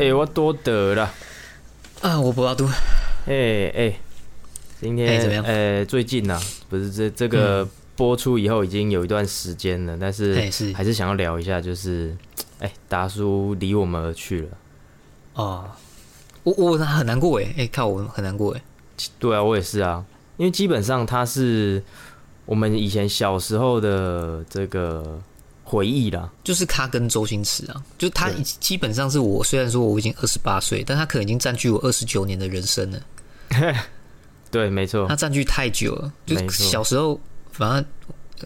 [0.00, 1.12] 哎、我多得了。
[2.00, 2.66] 啊，我不要读。
[3.26, 4.00] 哎哎，
[4.80, 6.40] 今天哎怎么样呃，最近呢、
[6.70, 10.34] 不是这这个播出以后已经有一段时间了，但是
[10.72, 12.16] 还是想要聊一下，就是
[12.60, 14.48] 哎，达叔离我们而去了。
[15.34, 15.70] 哦，
[16.44, 18.62] 我我很难过哎，哎，看，我很难过哎。
[19.18, 20.02] 对啊，我也是啊，
[20.38, 21.82] 因为基本上他是
[22.46, 25.20] 我们以前小时候的这个
[25.70, 26.28] 回忆啦。
[26.42, 33.00] 就是他跟周星驰啊，就他基本上是我，虽然说我已经二十八岁，但他可能已经占据我二十九年的人生了。
[34.50, 35.06] 对，没错。
[35.06, 37.20] 他，占据太久了，就是小时候，
[37.52, 37.84] 反正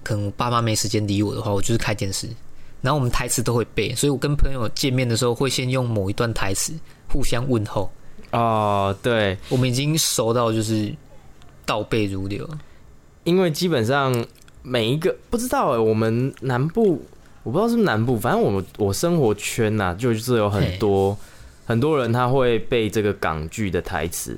[0.03, 2.29] 可能我爸妈没时间理我的话，我就是开电视，
[2.83, 6.75] 然后我们台词都会背，所以我跟朋友见面的时候会先用某一段台词
[7.09, 7.91] 互相问候，
[8.33, 10.95] 哦，对，我们已经熟到就是
[11.65, 12.47] 倒背如流。
[13.23, 14.15] 因为基本上
[14.61, 17.03] 每一个不知道哎，我们南部
[17.45, 21.17] 我不知道是不是南部，反正我我生活圈呐、就是有很多
[21.65, 24.37] 很多人他会背这个港剧的台词，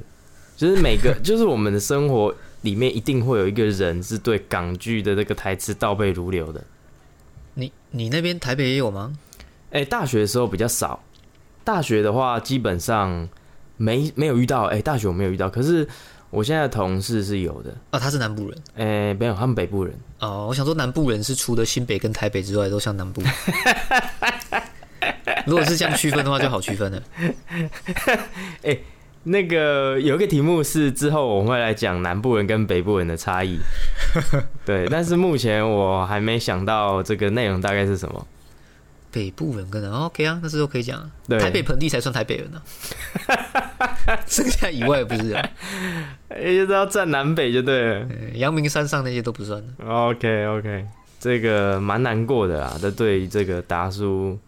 [0.56, 6.62] 就是每个 就是我们的生活里面一定会有一个人是对港剧的这个台词倒背如流的。
[7.54, 9.16] 你你那边台北也有吗？
[9.70, 11.02] 哎、大学的时候比较少，
[11.62, 13.28] 大学的话基本上
[13.76, 15.86] 没没有遇到，哎、大学我没有遇到，可是
[16.30, 18.58] 我现在的同事是有的，啊，他是南部人。
[18.76, 19.94] 哎、没有，他们北部人。
[20.18, 23.22] 哦，我想说南部人是除了新北跟台北之外都像南部。
[25.46, 27.02] 如果是这样区分的话，就好区分了。
[29.28, 33.58] 那个有一个题目是之后我们会来讲南部人跟北部人的差异，
[34.64, 38.24] 对，但是目前我还没想到这个内容大概是什么。
[39.16, 42.62] 北部人跟人、哦、OK 啊，那是都可以讲台北盆地才算台北人呢、
[43.26, 45.50] 啊， 剩下以外不是啊。
[46.38, 48.06] 也、就是要站南北就对了。
[48.10, 49.86] 呃阳明山上那些都不算的。
[49.86, 50.86] OK OK，
[51.18, 54.38] 这个蛮难过的啊，这对于这个达叔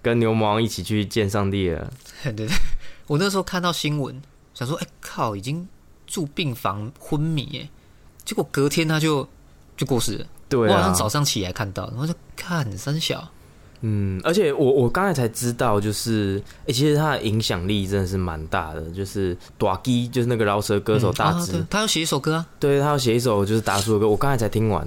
[0.00, 1.92] 跟牛魔王一起去见上帝了。
[2.22, 2.46] 对对，
[3.08, 4.22] 我那时候看到新闻，
[4.54, 5.66] 想说，哎、靠，已经
[6.06, 7.68] 住病房昏迷，哎，
[8.24, 9.28] 结果隔天他就
[9.76, 10.26] 就过世了。
[10.48, 13.28] 对啊我好像，早上起来看到，然后就看三小，
[13.82, 24.86] 嗯，而且我我刚才才知道，就是哎、其实他的影响力真的是蛮大的，就是短基，就是那个饶舌歌手大只，嗯啊他要写一首歌啊，对他要写一首就是达叔的歌，我刚才才听完，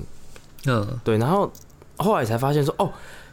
[0.66, 1.52] 嗯，对，然后
[1.98, 2.92] 后来才发现说，哦，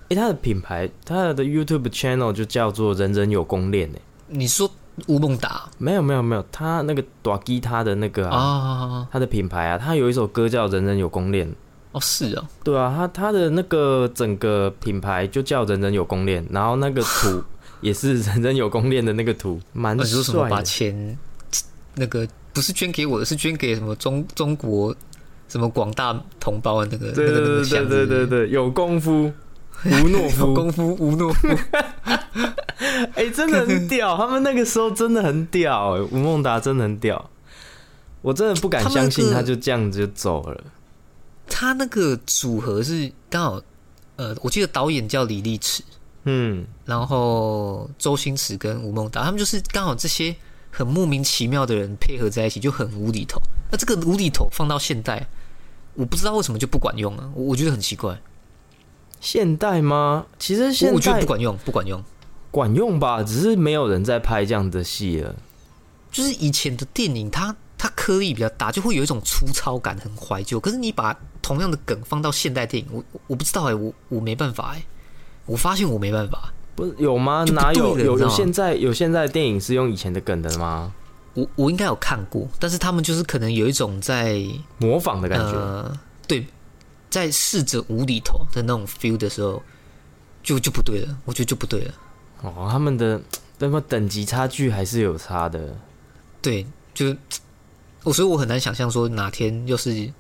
[0.09, 4.71] 哎、他的品牌，他的 YouTube channel 就叫做人人有功练，哎，你说
[5.09, 9.09] 吴孟达没有没有没有，他那个短基他的那个啊，啊？
[9.13, 11.51] 他的品牌啊，他有一首歌叫人人有功练。
[11.93, 17.43] 哦，是哦，对啊，他他的那个整个品牌就叫人人有功练，然后那个图
[17.81, 20.63] 也是人人有功练的那个图，蛮哦你说什么把帅的。
[20.65, 21.19] 钱
[21.97, 24.95] 那个不是捐给我的，是捐给什么中中国
[25.49, 29.33] 什么广大同胞的那个对对对对对对对，有功夫
[29.85, 31.49] 无懦夫，功夫无懦夫，
[33.17, 37.31] 哎、真的很屌，他们那个时候真的很屌、哎，吴孟达真的很屌，
[38.23, 40.63] 我真的不敢相信他就这样子就走了。
[41.51, 43.61] 他那个组合是刚好，
[44.17, 45.83] 呃，我记得导演叫李立齿，
[46.25, 50.35] 嗯，然后周星驰跟吴孟达，他们就是刚好这些
[50.71, 53.39] 很莫名其妙的人配合在一起，就很无厘头。
[53.71, 55.29] 那这个无厘头放到现代，
[55.95, 58.19] 我不知道为什么就不管用了，我我觉得很奇怪。
[59.21, 60.27] 现代吗？
[60.39, 62.03] 其实现我我觉得不管用，不管用。
[62.51, 65.37] 管用吧，只是没有人在拍这样的戏了。
[66.11, 70.59] 就是以前的电影它，它颗粒比较大，就会有一种粗糙感，很怀旧。
[70.59, 74.85] 可是你把同样的梗放到现代电影，我我我不知道哎、我我没办法哎、
[75.47, 76.53] 我发现我没办法。
[76.77, 77.45] 不是有吗？
[77.53, 80.93] 哪有有现在有现在的电影是用以前的梗的吗？
[81.35, 84.43] 我我应该有看过，但是他们就是可能有一种在
[84.79, 85.53] 模仿的感觉。
[85.53, 86.47] 呃，对，
[87.09, 89.63] 在试着无厘头的那种 feel 的时候，
[90.43, 91.95] 就就不对了，我觉得就不对了。
[92.43, 93.21] 哦，他们的
[93.59, 95.77] 那么等级差距还是有差的。
[96.43, 97.17] 对，就是
[98.03, 100.11] 我，所以我很难想象说哪天又是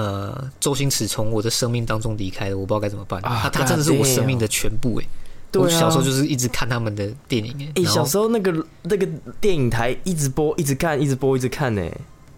[0.00, 3.20] 呃周星驰从我的生命当中离开了，我不知道该怎么办。
[3.22, 5.04] 啊他他真的是我生命的全部哎、
[5.52, 5.64] 对啊。
[5.64, 9.06] 我小时候就是一直看他们的电影哎、小时候那个那个
[9.40, 11.82] 电影台一直播，一直看，一直播，一直看呢。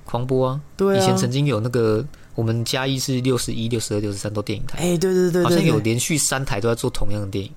[0.05, 2.05] 狂播啊，对啊，以前曾经有那个
[2.35, 7.51] 我们嘉义是六十一、六十二、六十三都电影台，哎、对对对对好像有连续三台都在做同样的电影。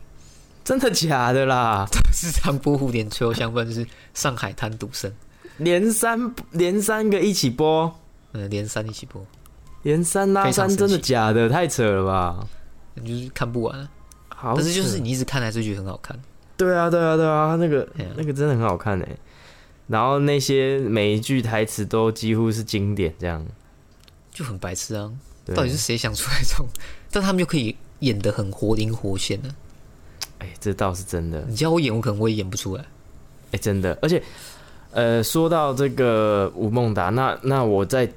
[0.64, 1.86] 真的假的啦？
[2.14, 5.12] 是常播蝴蝶秋相关就是上海滩赌圣，
[5.58, 7.94] 连三连三个一起播，
[8.32, 9.24] 嗯，连三一起播，
[9.86, 11.48] 连三拉三，真的假的？
[11.48, 12.48] 太扯了吧！
[12.96, 13.88] 你就是看不完啊。
[14.30, 16.20] 好扯，但是就是你一直看还是觉得很好看。
[16.58, 19.10] 对啊，对啊，对啊，那个啊那个真的很好看哎。
[19.88, 23.46] 然后那些每一句台词都几乎是经典，这样。
[24.32, 25.12] 就很白痴啊！
[25.54, 26.66] 到底是谁想出来这种？
[27.12, 29.50] 但他们就可以演得很活灵活现的。
[30.40, 31.44] 哎哎，这倒是真的。
[31.48, 32.86] 你叫我演，我可能我也演不出来。
[33.52, 34.22] 哎，真的，而且，
[34.92, 38.10] 呃，说到这个吴孟达，那那我再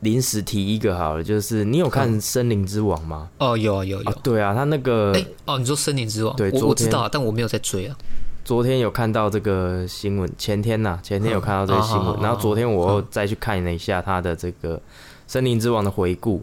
[0.00, 3.28] 临时提一个好了，就是你有看《森林之王》吗？
[3.38, 4.12] 哦，有啊，有有。
[4.22, 6.34] 对啊，他那个，哎，哦，你说《森林之王》？
[6.36, 7.96] 对，我我知道，但我没有在追啊。
[8.44, 14.76] 昨天有看到这个新闻，前天呐，前天有看到这个新闻，然后昨天我又再去看了一下他的这个
[15.26, 16.42] 《森林之王》的回顾，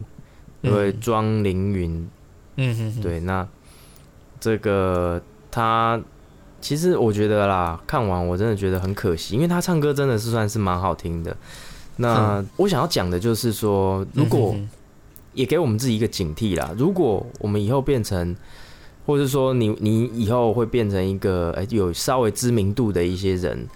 [0.62, 2.08] 因为庄凌云，
[2.56, 3.46] 嗯哼，对，那
[4.40, 5.20] 这个
[5.50, 6.00] 他。
[6.60, 11.36] 其实我觉得啦，看完我真的觉得很可惜，因为他唱歌真的是算是蛮好听的。
[12.00, 14.54] 那我想要讲的就是说，如果
[15.34, 18.34] 也给我们自己一个警惕啦，如果我们以后变成，
[19.04, 23.66] 或者说你你以后会变成一个哎有稍微知名度的一些人，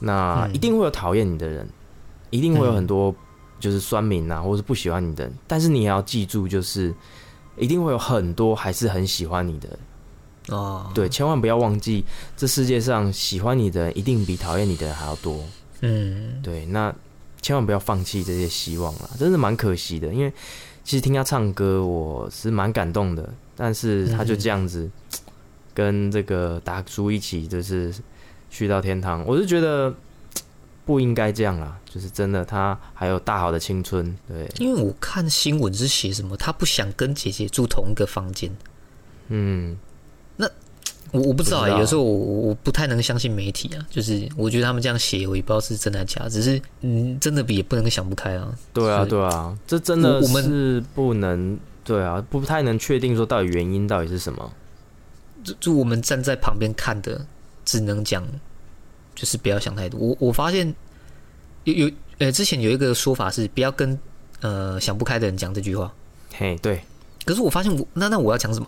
[0.00, 1.68] 那一定会有讨厌你的人，
[2.30, 3.14] 一定会有很多
[3.60, 5.34] 就是酸民啊，或是不喜欢你的人。
[5.46, 6.94] 但是你也要记住，就是
[7.58, 9.68] 一定会有很多还是很喜欢你的。
[10.48, 12.02] 哦，对，千万不要忘记，
[12.34, 15.44] 这世界上喜欢你的人一定比讨厌你的人还要多。
[15.80, 16.94] 嗯，对，那
[17.40, 20.12] 千万不要放弃这些希望了，真的蛮可惜的。
[20.12, 20.32] 因为
[20.84, 24.90] 其实听他唱歌，我是蛮感动的，但是他就这样子
[25.74, 27.94] 跟这个达叔一起，就是
[28.50, 29.94] 去到天堂，我是觉得
[30.84, 31.78] 不应该这样啦。
[31.88, 34.16] 就是真的，他还有大好的青春。
[34.26, 38.50] 对，因为我看新闻是写什么，他不想跟姐姐住同一个房间。
[39.28, 39.76] 嗯。
[41.12, 48.54] 我我不知道啊，有时候我我不太能相信媒体啊，就是我觉得他们这样写，我也不知道是真的假，只是嗯，真的比也不能想不开啊。
[48.72, 54.52] 对啊，对啊，这真的我们是不能对啊，不太能确定说到底原因到底是什么。
[55.44, 57.24] 就就我们站在旁边看的，
[57.64, 58.26] 只能讲
[59.14, 59.98] 就是不要想太多。
[59.98, 60.74] 我我发现
[61.64, 63.98] 有有呃，之前有一个说法是不要跟
[64.40, 65.92] 呃想不开的人讲这句话。
[66.34, 66.80] 嘿，对。
[67.24, 68.66] 可是我发现我那那我要讲什么？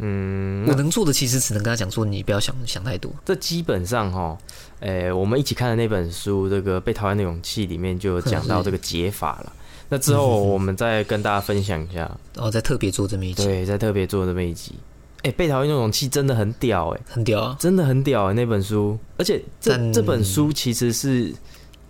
[0.00, 3.12] 嗯，我能做的其实只能跟他讲说，你不要想想太多。
[3.24, 4.38] 这基本上哈，
[4.80, 9.52] 诶，我们一起看的那本书《这个被讨厌的勇气》里面就有讲到这个解法了。
[9.90, 12.00] 那之后我们再跟大家分享一下，
[12.34, 13.44] 然后再特别做这么一集。
[13.44, 14.74] 对，再特别做这么一集。
[15.22, 18.96] 哎，被讨厌的勇气真的很屌，哎，很屌，真的很屌，那本书。
[19.16, 21.34] 而且这这本书其实是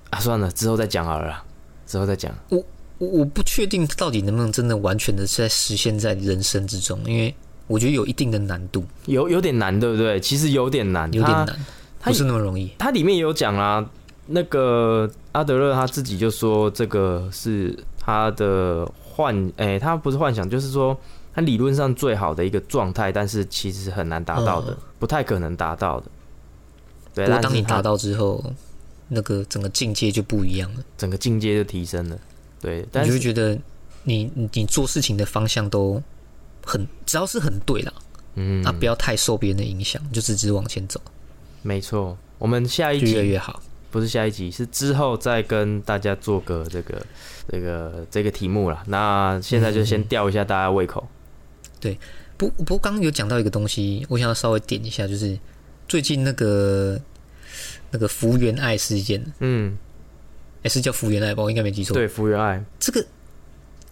[0.09, 1.43] 啊，算了，之后再讲好了，
[1.87, 2.33] 之后再讲。
[2.49, 2.65] 我
[2.97, 7.35] 我我不确定到底能不能真的完全的在实现在人生之中，因为。
[7.69, 10.19] 我觉得有一定的难度，有有点难，对不对？
[10.19, 11.67] 其实有点难，有点难，
[12.01, 12.71] 不是那么容易。
[12.79, 13.89] 它里面也有讲啊，
[14.27, 20.99] 那个阿德勒他自己就说，这个是他的幻，哎，他不是幻想，就是说
[21.35, 26.07] 他理论上最好的一个状态，但是其实是很难达到的，不太可能达到的。
[27.15, 28.43] 对，当你达到之后，
[29.09, 32.19] 那个整个境界就不一样了，整个境界就提升了。
[32.63, 33.59] 对，但你就觉得
[34.05, 36.03] 你你做事情的方向都。
[36.69, 37.95] 很，只要是很对了，
[38.35, 41.01] 嗯，啊，不要太受别人的影响，就直直往前走。
[41.63, 47.07] 没错，我们下一集越越好，不是下一集，是之后再跟大家做个这个
[47.51, 48.85] 这个这个题目了。
[48.87, 51.09] 那现在就先吊一下大家胃口。
[51.81, 51.99] 对，
[52.37, 55.39] 不不过刚刚有讲到一个东西，我想要稍微点一下，就是
[55.89, 57.01] 最近那个
[57.91, 59.77] 那个福原爱事件，嗯，
[60.63, 61.43] 也是叫福原爱吧？
[61.43, 61.95] 我应该没记错。
[61.95, 63.05] 对，福原爱这个。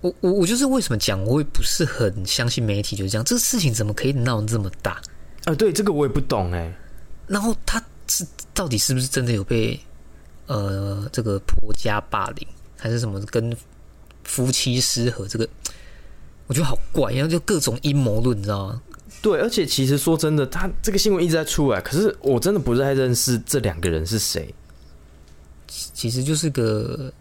[0.06, 5.02] 我我我就是为什么讲我也不是很相信媒体，就是这样，这个事情怎么可以闹这么大
[5.44, 5.54] 啊？
[5.54, 6.72] 对，这个我也不懂哎。
[7.26, 9.78] 然后他是到底是不是真的有被
[10.46, 12.46] 呃这个婆家霸凌，
[12.78, 13.56] 还是什么跟
[14.22, 15.26] 夫妻失和？
[15.26, 15.48] 这个
[16.46, 18.80] 我觉得好怪，然后就各种阴谋论，你知道吗？
[19.20, 24.54] 对，而且其实说真的，他这个新闻一直在出来，可是我真的不太认识这两个人是谁。
[25.66, 27.12] 其实就是个。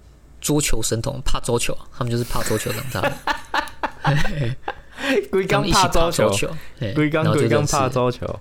[0.45, 4.55] 桌球神童怕桌球，他们就是怕桌球长大的。
[5.31, 6.55] 龟缸怕桌球，
[6.93, 8.39] 龟刚龟缸怕桌球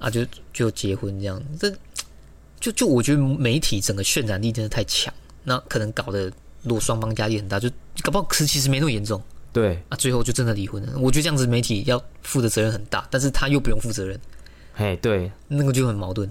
[0.00, 1.40] 啊，就就结婚这样。
[1.60, 1.72] 这
[2.58, 5.14] 就就我觉得媒体整个渲染力真的太强，
[5.44, 6.24] 那可能搞得
[6.62, 7.70] 如果双方压力很大，就
[8.02, 9.22] 搞不好可其实没那么严重。
[9.52, 10.94] 对啊，最后就真的离婚了。
[10.98, 14.18] 我觉得这样子媒体要负的责任很大，但是他又不用负责任。
[14.74, 16.28] 哎，对，那个就很矛盾。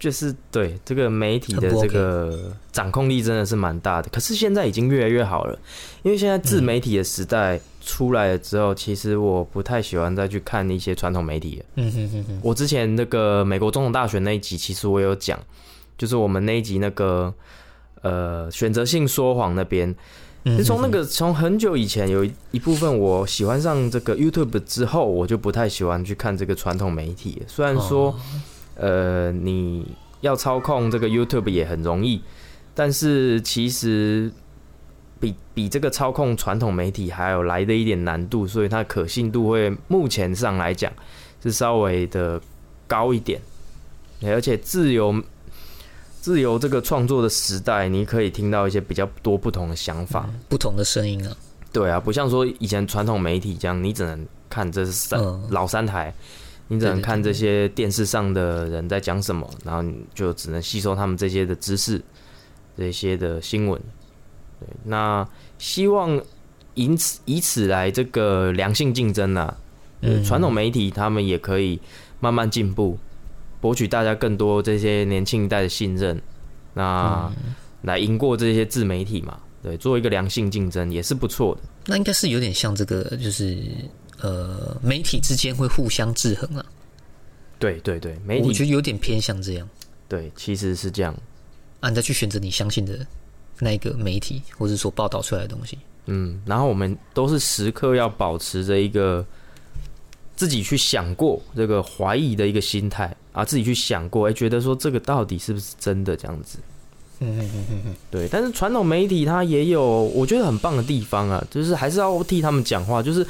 [0.00, 5.56] 就是对这个媒体的这个掌控力真的是蛮大的，可是现在已经越来越好了，
[6.02, 11.62] 因为现在自媒体的时代出来了之后，其实我不太喜欢再去看一些传统媒体。
[11.74, 15.38] 嗯哼哼哼，我之前那个美国总统大选那一集，其实我有讲，
[15.98, 17.32] 就是我们那一集那个
[18.00, 19.94] 呃选择性说谎那边，
[20.56, 28.18] 就从那个从很久以前有一部分我喜欢上这个 YouTube 之后，我就不太喜欢去看这个传统媒体，虽然说。
[28.80, 29.86] 呃，你
[30.22, 32.22] 要操控这个 YouTube 也很容易，
[32.74, 34.32] 但是其实
[35.20, 40.90] 比比这个操控传统媒体还有来的一点难度，所以它可信度会目前上来讲，
[41.42, 42.40] 是稍微的
[42.86, 43.38] 高一点，
[44.22, 45.22] 而且自由
[46.22, 51.36] 自由这个创作的时代，你可以听到一些比较多不同的想法、不同的声音啊。
[51.70, 55.48] 对啊，不像说以前传统媒体这样，你只能看这是三、嗯。
[55.50, 56.12] 老三台，
[56.72, 62.00] 你只能看这些电视上的人在讲什么，然后你就只能吸收他们这些的知识，
[62.78, 63.76] 这些的新闻。
[64.60, 66.22] 对，那希望
[66.74, 69.52] 以此以此来这个良性竞争啊，
[70.00, 71.80] 呃嗯传统媒体他们也可以
[72.20, 72.96] 慢慢进步，
[73.60, 76.22] 博取大家更多这些年轻一代的信任，
[76.74, 77.28] 那、
[77.82, 79.40] 来赢过这些自媒体嘛。
[79.62, 81.60] 对，做一个良性竞争也是不错的。
[81.86, 83.58] 那应该是有点像这个，就是
[84.20, 86.64] 呃，媒体之间会互相制衡啊。
[87.58, 89.68] 对对对，媒体我觉得有点偏向这样。
[90.08, 91.14] 对其实是这样。
[91.80, 93.06] 啊，你再去选择你相信的
[93.58, 95.78] 那个媒体，或者所报道出来的东西。
[96.06, 99.24] 嗯，然后我们都是时刻要保持着一个
[100.34, 106.58] 自己去想过这个怀疑的一个心态啊，自己去想过，哎、觉得说这个到底是不是真的这样子。
[107.20, 113.02] 嗯嗯嗯嗯嗯，对，但是传统媒体它也有我觉得很棒的地方啊，就是还是要替他们讲话。
[113.02, 113.24] 就是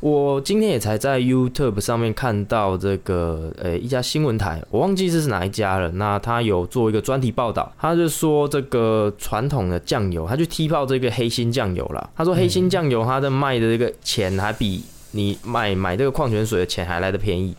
[0.00, 5.90] 我今天也才在 YouTube 上面看到这个呃一家新闻台，我忘记这是哪一家了。
[5.92, 12.08] 那他有做一个专题报道，他就说这个传统的酱油，他去踢爆这个黑心酱油啦。
[12.16, 17.54] 他说黑心酱油他的卖的这个钱还比你买买这个矿泉水的钱还来的便宜。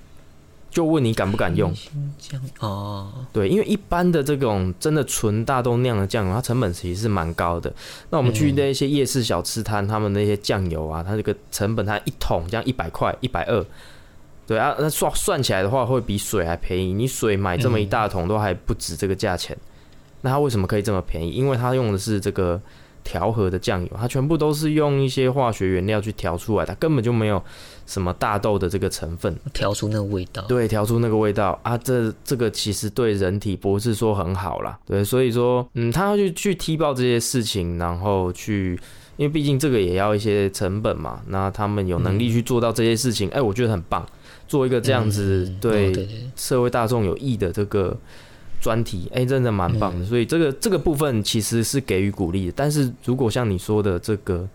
[0.71, 1.71] 就问你敢不敢用？
[2.17, 7.71] 这样哦，对，因为一般的这种真的纯大豆酿的酱油，它成本其实是蛮高的。
[8.09, 13.65] 那我们去那些夜市小吃摊，他们那些酱油啊，它这个成本它一桶这样一百块、一百二，
[14.47, 16.93] 对啊，那算算起来的话，会比水还便宜。
[16.93, 19.57] 你水买这么一大桶都还不止这个价钱，
[20.21, 21.31] 那它为什么可以这么便宜？
[21.31, 22.61] 因为它用的是这个
[23.03, 27.43] 调和的酱油，它全部都是用一些化学原料去调出来的，它根本就没有
[27.91, 29.35] 什么大豆的这个成分。
[29.51, 30.41] 调出那个味道。
[30.47, 34.79] 对，调出那个味道啊，这这个其实对人体不是说很好啦。
[34.85, 38.79] 对，所以说，嗯，他要去去踢爆这些事情，然后去，
[39.17, 41.19] 因为毕竟这个也要一些成本嘛。
[41.27, 44.07] 那他们有能力去做到这些事情，哎、我觉得很棒。
[44.47, 45.93] 做一个这样子对，
[46.37, 47.97] 社会大众有益的这个
[48.61, 50.05] 专题，哎、真的蛮棒的。
[50.05, 52.53] 所以这个这个部分其实是给予鼓励的。
[52.55, 54.47] 但是如果像你说的这个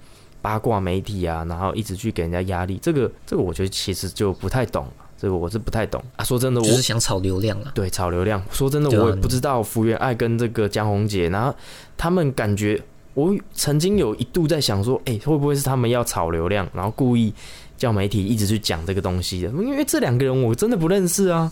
[0.46, 4.92] 八卦媒体啊，然后一直去给人家压力，这个这个我觉得其实就不太懂了。
[5.18, 6.22] 这个我是不太懂啊。
[6.22, 7.72] 说真的，我就是想炒流量啊。
[7.74, 11.52] 对炒流量，说真的，啊我也不知道福原爱跟这个江宏杰，然后
[11.96, 12.80] 他们感觉，
[13.14, 17.34] 我曾经有一度在想说，哎、会不会是他们要炒流量，然后故意
[17.76, 19.48] 叫媒体一直去讲这个东西的？
[19.48, 21.50] 因为这两个人我真的不认识啊，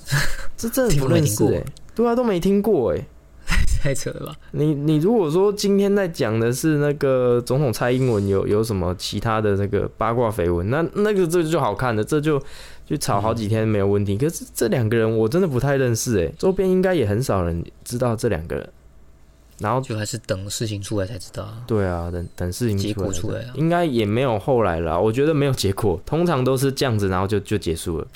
[0.57, 1.45] 这真的不认识
[1.97, 3.05] 对啊，都没听过哎、
[3.83, 4.37] 太扯了吧？
[4.53, 12.43] 你你如果说今天在讲的是那个总统蔡英文有有什么其他的那个八卦绯闻，那那个这就好看了，这就
[12.87, 14.17] 就吵好几天没有问题。
[14.17, 18.69] 可是这两个人我真的不太认识哎，周边应该也很少人知道这两个人。
[19.61, 21.63] 然后就还是等事情出来才知道啊。
[21.65, 24.99] 对啊，等等事情结果出出来啊应该也没有后来了啊。
[24.99, 28.07] 我觉得没有结果，通常都是这样子，然后就就结束了。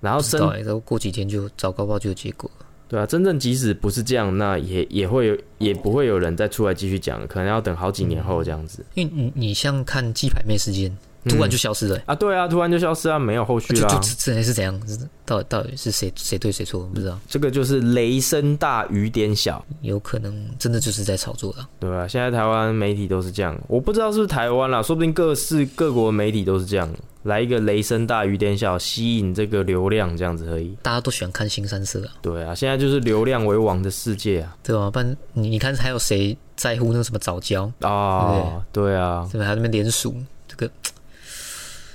[0.00, 2.63] 然后真不知道哎、欸，都过几天就糟糕报就有结果了。
[2.86, 8.84] 对啊，真正即使不是这样，那也也会有也不会有人再出来继续讲，可能要等好几年后这样子。
[8.94, 10.96] 因为你你像看鸡排妹事件，
[11.28, 14.78] 突然就消失了、欸啊，对啊，突然就消失啊，没有后续啦、就就这是怎样？
[15.24, 16.80] 到底到底是谁谁对谁错？
[16.80, 21.68] 我不知道，这个就是雷声大雨点小，有可能真的就是在炒作了。
[21.80, 26.90] 对吧、现在台湾媒体都是这样，我不知道是不是台湾啦，说不定各市各国媒体都是这样，
[27.22, 30.76] 来一个雷声大雨点小，吸引这个流量这样子而已。
[30.82, 34.54] 大家都喜欢看新三色啊，对啊，现在就是流量为王的世界啊！
[34.62, 34.90] 对啊？
[34.90, 37.70] 不然你你看还有谁在乎那个什么早教？
[37.80, 39.46] 哦，对啊，对吧？
[39.46, 40.14] 还有那边联署，
[40.46, 40.70] 这个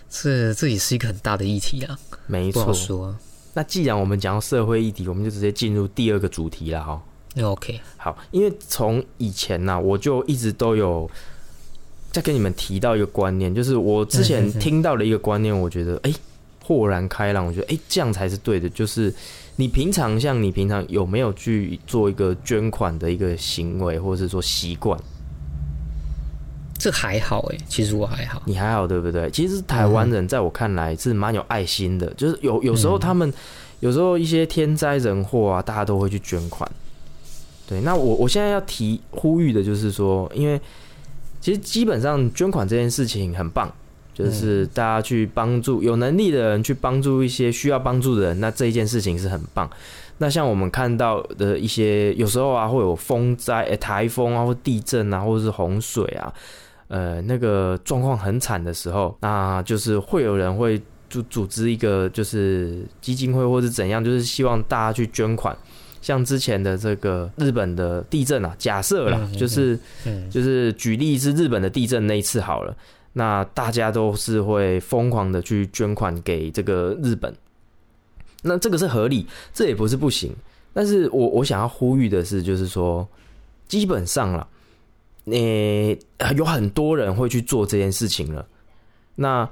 [0.10, 1.98] 这这也是一个很大的议题啊，
[2.28, 3.16] 没错。
[3.54, 7.02] 那既然我们讲到社会议题，我们就直接进入第二个主题了哈。
[7.36, 11.10] 那 OK，好，因为从以前呢、我就一直都有
[12.12, 16.14] 在跟你们提到一个观念，就是我之前听到的一个观念，我觉得哎、
[16.64, 18.70] 豁然开朗，我觉得哎、这样才是对的。
[18.70, 19.14] 就是
[19.58, 25.00] 你平常像你平常有没有去做一个捐款的一个行为，或者是说习惯？
[26.80, 28.42] 这还好哎、其实我还好。
[28.46, 29.30] 你还好对不对？
[29.30, 33.32] 其实台湾人在我看来是蛮有爱心的，就是有有时候他们、
[33.82, 36.68] 有时候一些天灾人祸啊，大家都会去捐款。
[37.68, 40.60] 对，那我我现在要提呼吁的就是说，因为
[41.42, 43.72] 其实基本上捐款这件事情很棒，
[44.14, 49.70] 就是大家去帮助有能力的人去帮助一些需要帮助的人，那这一件事情是很棒。
[50.18, 56.34] 那像我们看到的一些，有时候啊会有风灾、诶台风啊，或地震啊，或者是洪水啊，
[56.90, 65.58] 呃，那个状况很惨的时候，那就是会有人会组组织一个就是基金会或是怎样，就是希望大家去捐款。
[66.02, 69.78] 像之前的这个日本的地震啊，假设啦，就是
[70.30, 72.74] 就是举例是日本的地震那一次好了，
[73.14, 77.36] 那大家都是会疯狂的去捐款给这个日本，
[78.44, 80.34] 那这个是合理，这也不是不行。
[80.74, 83.06] 但是我我想要呼吁的是，就是说，
[83.68, 84.34] 基本上
[85.30, 85.98] 了，你
[86.38, 88.46] 有很多人会去做这件事情了，
[89.16, 89.50] 那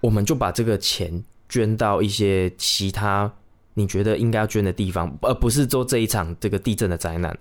[0.00, 3.32] 我们就把这个钱捐到一些其他。
[3.74, 7.38] 你觉得应该要捐的地方，而不是做这一场这个地震的灾难，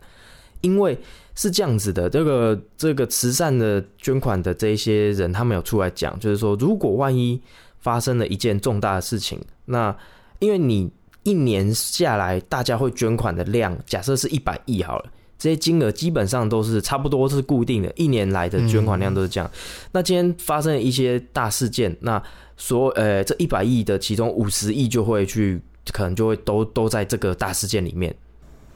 [0.62, 0.96] 因为
[1.34, 2.08] 是这样子的。
[2.12, 7.42] 这个这个慈善的捐款的这一些人，他们有出来讲，就是说，如果万一
[7.80, 9.98] 发生了一件重大的事情，那
[10.38, 10.88] 因为你
[11.24, 19.50] 一年下来，大家会捐款的量，假设是一百亿好了，这些金额基本上都是差不多是固定的，一年来的捐款量都是这样。
[19.92, 22.22] 那今天发生了一些大事件，那
[22.56, 25.62] 所呃，这一百亿的其中五十亿就会去。
[25.94, 28.14] 可能就会都都在这个大事件里面。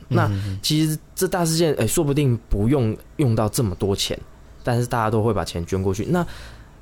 [0.07, 4.17] 那其实这大事件，哎，说不定不用用到这么多钱，
[4.63, 6.05] 但是大家都会把钱捐过去。
[6.05, 6.25] 那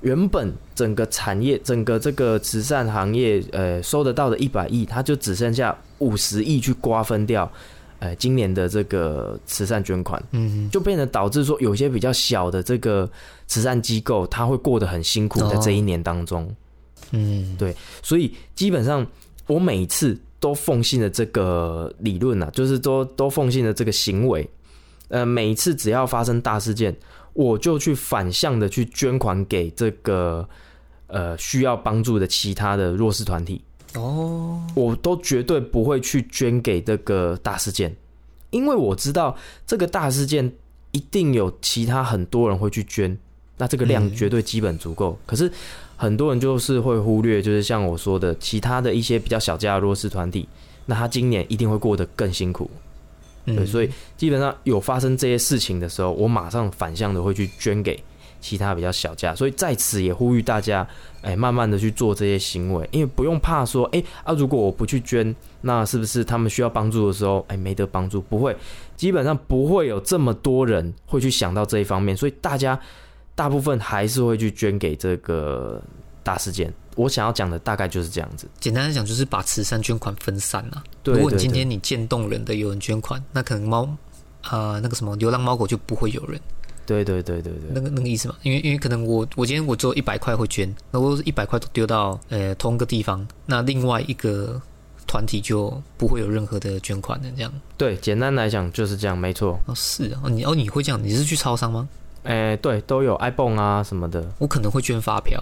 [0.02, 7.52] 原本整个产业、整个这个慈善行业，呃，收得到的一百亿，它就只剩下五十亿去瓜分掉。
[8.00, 13.10] 呃，今年的这个慈善捐款，嗯，就变得导致说，有些比较小的这个
[13.48, 16.54] 慈善机构，他会过得很辛苦在这一年当中。
[17.12, 19.06] 嗯，对，所以基本上。
[19.50, 24.48] 我每次都奉信的这个理论啊，就是都都奉信的这个行为，
[25.08, 26.96] 呃，每一次只要发生大事件，
[27.34, 30.48] 我就去反向的去捐款给这个
[31.08, 33.60] 呃需要帮助的其他的弱势团体。
[33.96, 37.96] 哦，我都绝对不会去捐给这个大事件，
[38.50, 40.52] 因为我知道这个大事件
[40.92, 43.18] 一定有其他很多人会去捐，
[43.58, 45.18] 那这个量绝对基本足够。
[45.26, 45.52] 可是。
[46.02, 50.48] 很多人就是会忽略，就是像我说的，其他的一些比较小家的弱势团体，
[50.86, 52.72] 那他今年一定会过得更辛苦。
[53.46, 58.02] 对，所以基本上有发生这些事情的时候，我马上反向的会去捐给
[58.40, 59.34] 其他比较小家。
[59.36, 60.88] 所以在此也呼吁大家，
[61.22, 68.22] 哎，慢慢的去做这些行为，因为不用怕说，哎啊，如果我不去捐，那是不是他们需要帮助的时候，哎，没得帮助？
[68.22, 68.56] 不会，
[68.96, 72.80] 基本上不会有这么多人会去想到这一方面，所以大家。
[73.36, 75.82] 大部分还是会去捐给这个
[76.24, 76.74] 大事件。
[76.98, 78.46] 我想要讲的大概就是这样子。
[78.60, 80.84] 简单的讲，就是把慈善捐款分散了。
[81.06, 83.88] 如果你今天你见动人的有人捐款，那可能猫
[84.50, 86.38] 呃那个什么流浪猫狗就不会有人。
[86.90, 88.36] 对对对对对，那个那个意思嘛。
[88.42, 94.60] 因为因为可能我我今天我只有一百块会捐，那我一百块都丢到呃同一个地方，那另外一个
[95.06, 97.54] 团体就不会有任何的捐款的这样。
[97.78, 99.60] 对，简单来讲就是这样，没错。
[99.68, 101.00] 哦，是啊，你哦你会这样？
[101.04, 101.88] 你是去超商吗？
[102.24, 104.26] 哎，对，都有 iPhone 啊什么的。
[104.40, 105.42] 我可能会捐发票，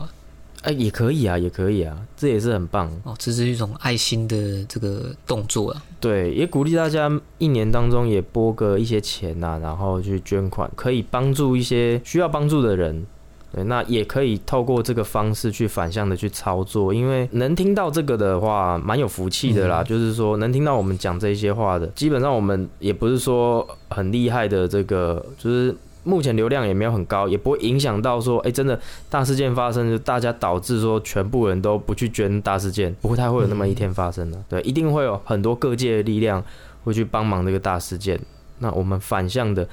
[0.64, 3.16] 哎，也可以啊，也可以啊，这也是很棒哦。
[3.18, 5.84] 这是一种爱心的这个动作啊。
[6.00, 13.06] 对，也鼓励大家一年当中也拨个一些钱呐，然后去捐款，可以帮助一些需要帮助的人。
[13.54, 19.84] 对，那也可以透过这个方式去反向的去操作，因为能听到这个的话，蛮有福气的啦。
[19.84, 25.76] 就是说，能听到我们讲这些话的，基本上我们也不是说很厉害的，这个就是。
[26.08, 34.42] 目前流量也没有很高，也不会影响到说，哎，真的大事件发生，就大家导致说全部人都不去捐大事件，不会太会有那么一天发生的。
[34.48, 36.44] 对，一定会有很多各界的力量
[36.84, 38.20] 会去帮忙这个大事件。
[38.60, 39.68] 那我们反向的，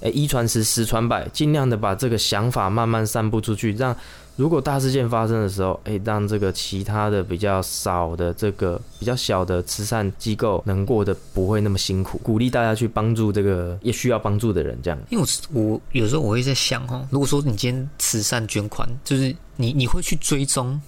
[0.00, 3.94] 哎，一传十，十传百，尽量的把这个想法慢慢散布出去，让。
[4.40, 14.98] 如果大事件发生的时候，哎，让这个其他的比较少的这个比较小的慈善机构能过得不会那么辛苦，鼓励大家去帮助这个也需要帮助的人，这样。
[15.10, 20.80] 因为我我有时候我会在想哦，如果说你今天慈善捐款，就是你你会去追踪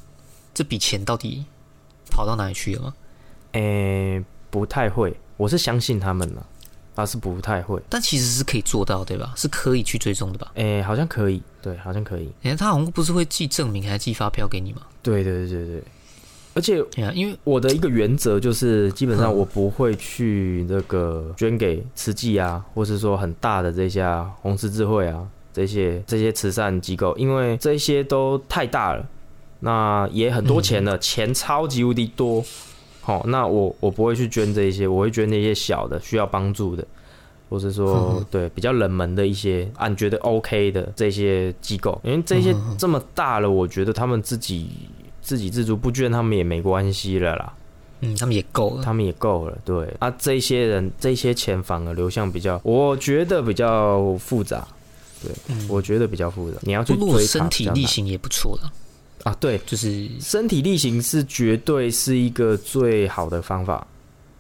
[0.54, 1.44] 这笔钱到底
[2.10, 2.94] 跑到哪里去了吗？
[3.52, 6.46] 诶，不太会，我是相信他们了。
[6.94, 9.32] 啊，是不太会，但其实是可以做到，对吧？
[9.36, 10.52] 是可以去追踪的吧？
[10.54, 12.30] 哎，好像可以，对，好像可以。
[12.42, 14.82] 哎，他好像不是会寄证明，还是寄发票给你吗？
[15.02, 15.82] 对对对对对。
[16.54, 24.06] 而且，因为我的一个原则就是，基本上我不会去那个捐给慈济啊，或是说很大的这些
[24.42, 29.02] 红十字会啊，这些这些慈善机构，因为这些都太大了，
[29.60, 32.44] 那也很多钱了，钱超级无敌多。
[33.02, 36.86] 好，那我我不会去捐这一些，我会捐那些小的需要帮助的，
[37.50, 44.70] 或是说对比较冷门的一些，俺觉得 OK 的这些机构，因为这些这么大了，我觉得他们自己
[45.20, 47.52] 自给自足不捐他们也没关系了啦。
[48.04, 49.58] 嗯，他们也够了，他们也够了。
[49.64, 54.66] 对啊，这些人这些钱反而流向比较，我觉得比较复杂。
[55.22, 56.58] 对，我觉得比较复杂。
[56.62, 58.72] 你要去追身体力行也不错了。
[59.22, 63.86] 啊，对，就是身体力行是绝对是一个最好的方法。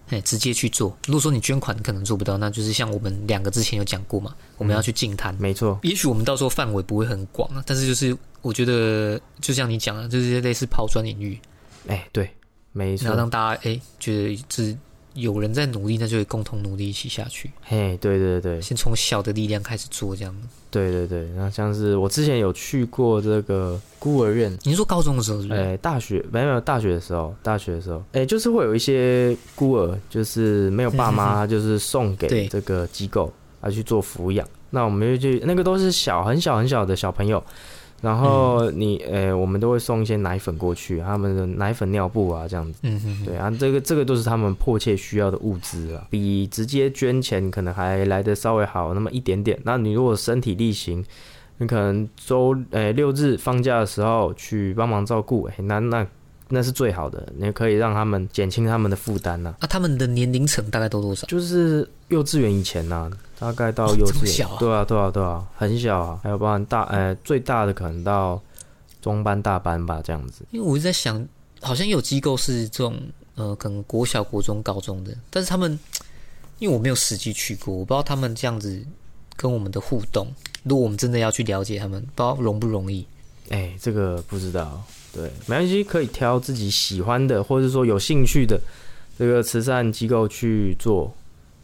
[0.08, 0.94] 哎，直接去做。
[1.06, 5.34] 如果说你捐款可能做不到，那就是像我们两个之前有讲过嘛，我们要去净滩。
[5.40, 11.40] 没错，也许我们到时候范围不会很广啊，但是就是我觉得，就像你讲的，就是类似抛砖引玉，
[11.86, 12.28] 哎，对，
[12.72, 14.76] 没然后错，让大家哎觉得是
[15.14, 17.50] 有人在努力，那就会共同努力一起下去。
[17.62, 20.34] 嘿，对对对先从小的力量开始做，这样。
[20.70, 25.60] 对对对，那像是我之前有去过这个孤儿院，你是说高中的时候是不是？
[25.60, 34.48] 哎，大学没有没有大学的时候，大学的时候，哎，就是会有一些孤儿，就是没有爸妈， 就是送给这个机构啊去做抚养。
[34.70, 37.44] 那我们就去，那个都是小很小很小的小朋友，
[38.02, 42.80] 然后你，呃，我们都会送一些奶粉过去，他们的奶粉、尿布啊这样子。
[42.82, 49.56] 嗯对啊，这个这个都是他们迫切需要的物资啊，比直接捐钱可能还来的稍微好那么一点点。
[49.62, 51.04] 那你如果身体力行，
[51.58, 56.04] 你可能周诶、六日放假的时候去帮忙照顾，诶、那那
[56.48, 59.54] 那是最好的，你可以让他们减轻他们的负担呐。
[59.60, 61.24] 啊，他们的年龄层大概都多少？
[61.28, 63.08] 就是幼稚园以前呐、
[63.42, 68.40] 大概到哦幼稚园，对啊，对啊，对啊，很小啊，还有包含大，呃，最大的可能到
[69.00, 70.44] 中班、大班吧，这样子。
[70.52, 71.26] 因为我一直在想，
[71.60, 72.96] 好像有机构是这种
[73.34, 75.76] 呃，可能国小、国中、高中的，但是他们
[76.60, 78.80] 因为我没有实际去过，我不知道他们这样子
[79.34, 80.28] 跟我们的互动，
[80.62, 83.04] 如果我们真的要去了解他们，不知道容不容易。
[83.48, 84.80] 哎、这个不知道，
[85.12, 88.60] 对，没关系，可以挑自己喜欢的，或者说有兴趣的
[89.18, 91.12] 这个慈善机构去做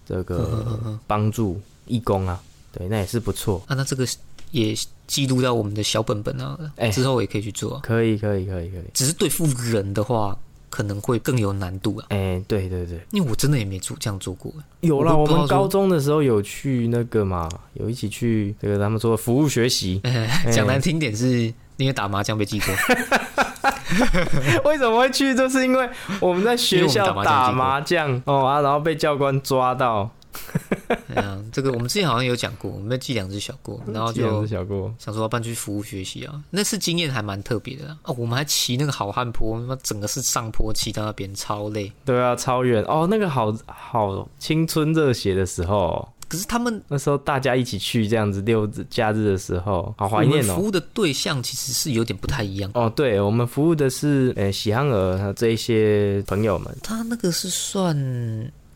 [0.08, 2.40] 这嗯个帮助义工啊，
[2.72, 3.62] 对，那也是不错。
[3.66, 4.06] 啊，那这个
[4.52, 4.74] 也
[5.06, 7.80] 记录到我们的小本本啊，哎之后也可以去做啊。
[7.82, 8.82] 可以，可以，可以，可以。
[8.94, 10.36] 只是对付人的话，
[10.70, 14.52] 可能会更有难度啊，哎、对对对，因为我真的也没做这样做过。
[14.80, 20.00] 有啦，我们高中的时候有去那个嘛，有一起去这个他们说服务学习。
[20.04, 22.74] 哎讲难听点是因为打麻将被记过，
[24.64, 25.34] 为什么会去？
[25.34, 25.88] 就是因为
[26.20, 30.10] 我们在学校打打麻将哦啊，然后被教官抓到，
[31.14, 34.92] 哎呀，这个我们之前好像有讲过，我们要记两只小过， 然后就小过。
[34.98, 37.96] 想说要搬去服务学习啊，那次经验还蛮特别的啊。
[38.04, 41.90] 哦，我们还骑那个好汉坡，那整个是上坡骑到那边超累。
[42.04, 50.56] 对啊，超远哦，那个好好青春热血的时候，可是他们那时候大家一起去这样子六日假日的时候，好怀念哦。
[50.56, 52.70] 服务的对象其实是有点不太一样。
[52.74, 57.96] 哦，对，我们服务的是呃喜憨儿这一些朋友们他那个是算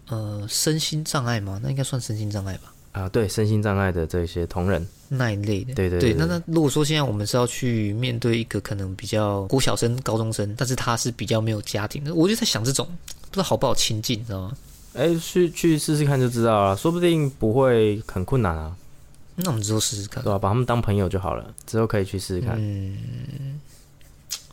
[0.08, 1.60] 呃身心障碍吗？
[1.62, 5.74] 那应该算身心障碍吧，啊，对身心障碍的这些同仁，那一类的。
[5.74, 12.86] 对对对对那那如果说现在我们是要去面对一个可能比较国小生、高中生，但是他是比较没有家庭的，我就在想这种
[13.30, 14.56] 不知道好不好亲近，你知道吗？
[14.94, 18.76] 哎，去去试试看就知道了，说不定不会很困难啊，
[19.36, 20.32] 那我们之后试试看对。
[20.32, 23.58] 吧、把他们当朋友就好了，之后可以去试试看，嗯，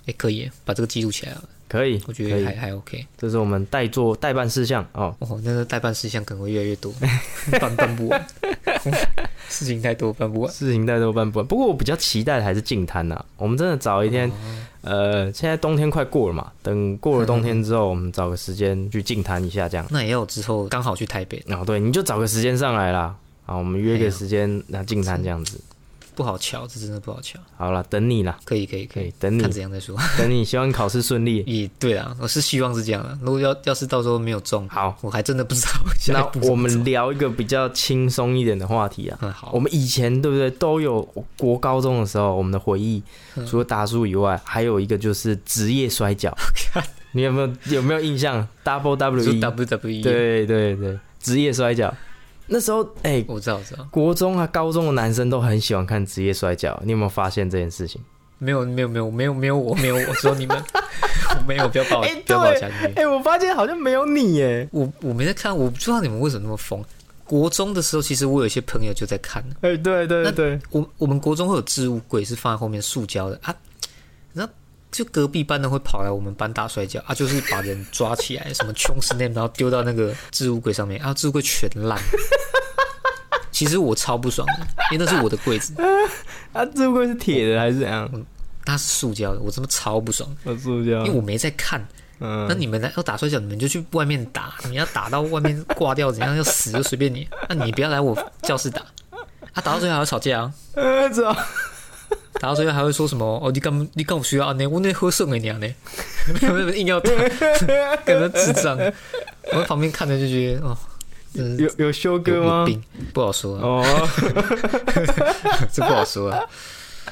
[0.05, 3.05] 哎，可以把这个记录起来了，可以，我觉得还，还 OK。
[3.17, 5.13] 这是我们代做代办事项哦。
[5.19, 6.93] 哦，那个代办事项可能会越来越多，
[7.59, 8.27] 办 办不完，
[9.49, 10.51] 事情太多办不完。
[10.53, 11.47] 事情太多办不完。
[11.47, 13.23] 不过我比较期待的还是净滩呐。
[13.35, 14.31] 我们真的找一天，
[14.81, 19.85] 呃，现在冬天快过了嘛，等过了冬天之后，我们找个时间去静谈一下，这样。
[19.89, 23.15] 那也有之后刚好去台北，哦，对，你就找个时间上来啦。
[23.45, 25.59] 啊，我们约个时间那静谈这样子。
[26.19, 27.39] 不好瞧，这真的不好瞧。
[27.55, 29.95] 好了，等你啦，可以可以可以，等你看怎样再说。
[30.19, 31.41] 等你，希望你考试顺利。
[31.47, 33.17] 也对啊，我是希望是这样的。
[33.21, 35.69] 如果要要是到时候没有中，好，我还真的不知道
[36.09, 39.17] 那我们聊一个比较轻松一点的话题啊。
[39.21, 41.01] 嗯好，我们以前对不对都有
[41.37, 43.01] 国高中的时候，我们的回忆
[43.37, 46.35] 嗯除了打书以外，还有一个就是职业摔跤。
[47.13, 51.91] 你有没有有没有印象？Double W E WWE，，对对对，职业摔跤。
[52.49, 56.77] 那时候哎、我知道我知道，国中啊、高中的男生都很喜欢看职业摔跤。
[56.83, 58.01] 你有没有发现这件事情？
[58.39, 60.57] 没有没有没有没有没有我没有我说你们，
[61.37, 63.05] 我没有不要把我哎不要把我对加进去哎、。
[63.05, 64.67] 我发现好像没有你耶。
[64.71, 66.83] 我我没在看，我不知道你们为什么那么疯。
[67.25, 69.43] 国中的时候，其实我有一些朋友就在看。
[69.61, 73.53] 哎、对对对，我我们国中会有置物柜，是放在后面塑胶的啊。
[74.91, 81.99] 就隔壁班的会跑来我们班打摔跤啊，就是把人抓起来，什么穷死 name，然后丢到那个置物柜上面啊，置物柜全烂。
[83.51, 85.73] 其实我超不爽的，因为那是我的柜子，
[86.53, 88.09] 啊，置物柜是铁的还是怎样？
[88.65, 91.85] 它是塑胶的，我真的超不爽，我塑胶因为我没在看。
[92.21, 97.27] 嗯那你们来要打摔跤，你们就去外面打，你要打到外面挂掉，怎样要死就随便你。
[97.47, 98.81] 那你不要来我教室打，
[99.53, 101.33] 啊，打到最后还要吵架啊， 呃，知道。
[102.39, 104.65] 打到最后还会说什么哦，你干你干不需要啊那？
[104.67, 105.67] 我那喝剩给你啊呢，
[106.73, 107.11] 硬要打，
[108.05, 108.77] 感觉智障。
[109.51, 110.77] 我在旁边看着就觉得哦，
[111.33, 112.65] 有有修哥吗有？
[112.65, 112.81] 病，
[113.13, 114.09] 不好说啊，哦，
[115.71, 116.43] 这不好说啊。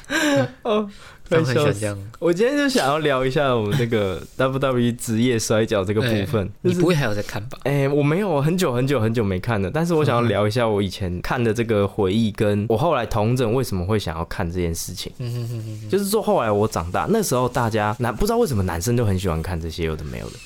[0.62, 0.88] 哦，
[1.28, 1.98] 很喜笑死欢这样。
[2.18, 6.46] 我今天就想要聊一下我们那个 WWE 职业摔跤这个部分。
[6.46, 7.58] 哎你就是不会还有在看吧？
[7.64, 15.12] 哎、我没有，我很久很久很久没看了，但是我想要聊一下我以前看的这个回忆，跟我后来同整为什么会想要看这件事情。
[15.18, 20.36] 嗯哼哼哼哼，就是说，后来我长大，那时候大家男不知道为什么男生都很喜欢看这些有的没有的，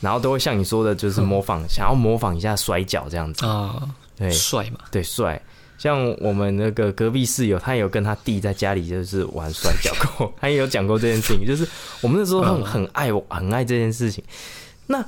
[0.00, 3.44] 然后都会像你说的，就是模仿，想要模仿一下摔跤这样子。
[3.44, 3.82] 啊，
[4.16, 5.40] 对帅嘛，对，帅。
[5.82, 11.66] 像我们那个隔壁室友，他也有跟他弟在家里就是玩摔跤过，他也有讲过这件事情，就是
[12.00, 14.22] 我们那时候很嗯很爱我很爱这件事情。
[14.86, 15.04] 那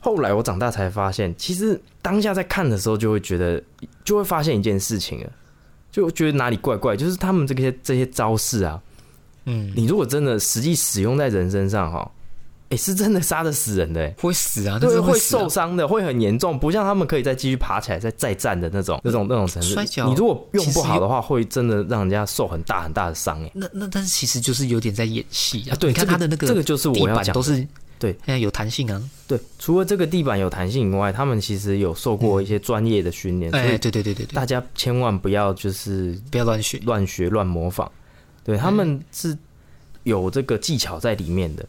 [0.00, 3.62] 后来我长大才发现，其实当下在看的时候，就会觉得
[4.02, 5.30] 就会发现一件事情了，
[5.92, 8.82] 就觉得哪里怪怪，就是他们这些这些招式啊，
[9.44, 12.10] 嗯，你如果真的实际使用在人身上哈，
[12.70, 19.68] 哎、是真的杀的死人的、欸，会死啊，但对，会是死啊受伤的，会很严重，不像他们可以再继续爬起来再再战的那种那种那种程度。
[19.68, 23.50] 摔跤你如果用不好的话，会真的让人家受很大很大的伤哎。
[23.54, 27.66] 那那但是其实就是有点在演戏啊啊，对，你看他的那个这个就是我要讲都是
[27.98, 37.90] 对，现在有弹性啊，对，除了这个地板有弹性以外，他们其实有受过一些专业的训练，所哎，以对对对对对，大家千万不要就是不要乱学，乱学乱模仿。
[38.44, 39.36] 对，他们是
[40.04, 41.62] 有这个技巧在里面的。
[41.62, 41.68] 嗯，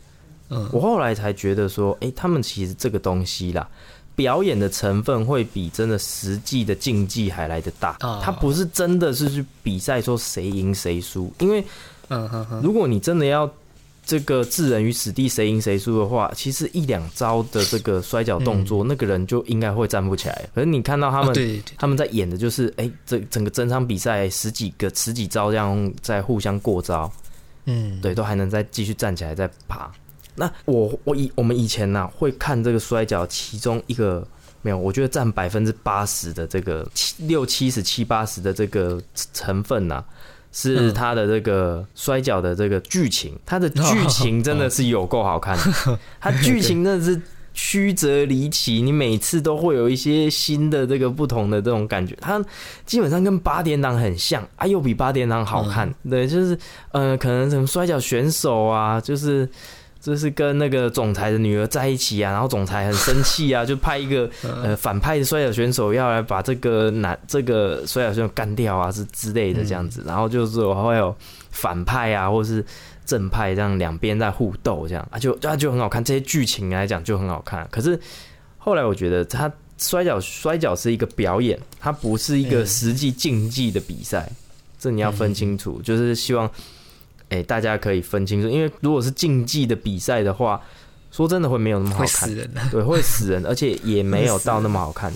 [0.72, 3.68] 我后来才觉得说，哎、他们其实这个东西啦，
[4.16, 7.96] 表演的成分会比真的实际的竞技还来得大。
[8.02, 11.64] 哦它不是真的是去比赛说谁赢谁输，因为
[12.10, 13.50] 嗯哼哼，如果你真的要
[14.04, 20.50] 这个置人于死地，谁赢谁输的话，其实一两招的这个摔跤动作，那个人就应该会站不起来。
[20.56, 27.12] 可是你看到他们他们在演的就是，哎、这整个整场比赛十几个、十几招这样在互相过招，
[27.66, 29.92] 嗯，对，都还能再继续站起来再爬。
[30.36, 34.26] 那我我以我们以前啊、会看这个摔跤，其中一个
[34.62, 39.02] 没有，我觉得占百分之八十的这个七六七十七八十的这个
[39.34, 40.04] 成分呐、
[40.52, 47.22] 是嗯它的这个摔跤的这个剧情，它的剧 情真的是有够好看的，它剧情真的是
[47.54, 52.42] 曲折离奇，你每次都会有一些新的这个不同的这种感觉，它
[52.86, 55.94] 基本上跟八点档很像啊，又比八点档好看。
[56.10, 56.58] 对，就是
[56.92, 59.50] 呃，可能什么摔跤选手啊，就是。
[60.02, 64.30] 就是跟那个总裁的女儿在一起啊，然后总裁很生气啊，就派一个
[64.64, 70.02] 呃反派的摔跤选手要来把这个男这个摔跤选手干掉啊，是之类的这样子。
[70.08, 71.14] 然后就是我会有
[71.52, 72.66] 反派啊，或是
[73.06, 76.02] 正派这样两边在互斗这样啊，就啊就很好看。
[76.02, 77.68] 这些剧情来讲就很好看。
[77.70, 78.00] 可是
[78.58, 84.32] 后来我觉得他摔跤摔跤是一个表演，它不是一个嗯实际竞技的比赛，
[84.80, 85.82] 这你要分清楚。
[85.84, 86.50] 就是希望。
[87.30, 90.62] 哎、大家可以分清楚，因为如果是竞技的比赛的话，
[91.12, 95.14] 说真的会没有那么好看死，人，对，会死人，而且也没有到那么好看，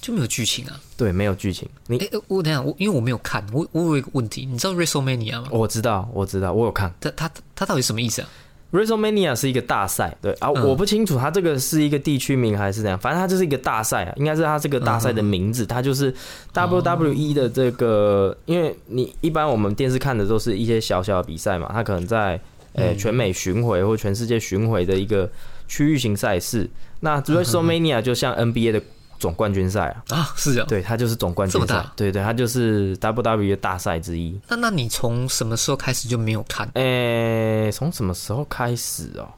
[0.00, 0.80] 就没有剧情啊。
[0.96, 1.68] 对，没有剧情。
[1.88, 1.96] 你
[2.28, 5.48] 我等一下，我因为我没有看，我我有一个问题，你知道 WrestleMania 吗？
[5.50, 8.28] 我知道，我知道，我有看他他他到底什么意思啊？
[8.76, 10.68] WrestleMania 是一个大赛，对啊，嗯。
[10.68, 16.12] 我不清楚它这个是一个地区名还是怎样，反正它就是一个大赛啊，应该是它这个大赛的名字，它就是
[16.52, 22.40] WWE 的这个，因为你一般我们电视看的都是一些小小的比赛嘛，它可能在
[22.74, 22.98] 呃嗯。
[22.98, 25.28] 全美巡回或全世界巡回的一个
[25.66, 26.68] 区域型赛事，
[27.00, 28.82] 那 WrestleMania 就像 NBA 的
[29.18, 30.66] 总冠军赛啊，啊，是啊。
[30.68, 34.38] 对，它就是总冠军赛对对，它就是 WWE 的大赛之一。
[34.48, 36.68] 那那你从什么时候开始就没有看？
[36.74, 39.28] 诶、从什么时候开始哦？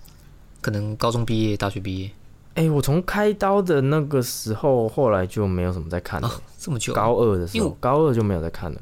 [0.60, 2.10] 可能高中毕业、大学毕业
[2.54, 6.26] 哎、我从开刀的那个时候，后来就没有什么在看了。
[6.26, 6.92] 啊，这么久。
[6.92, 8.80] 高二的时候高二就没有在看了。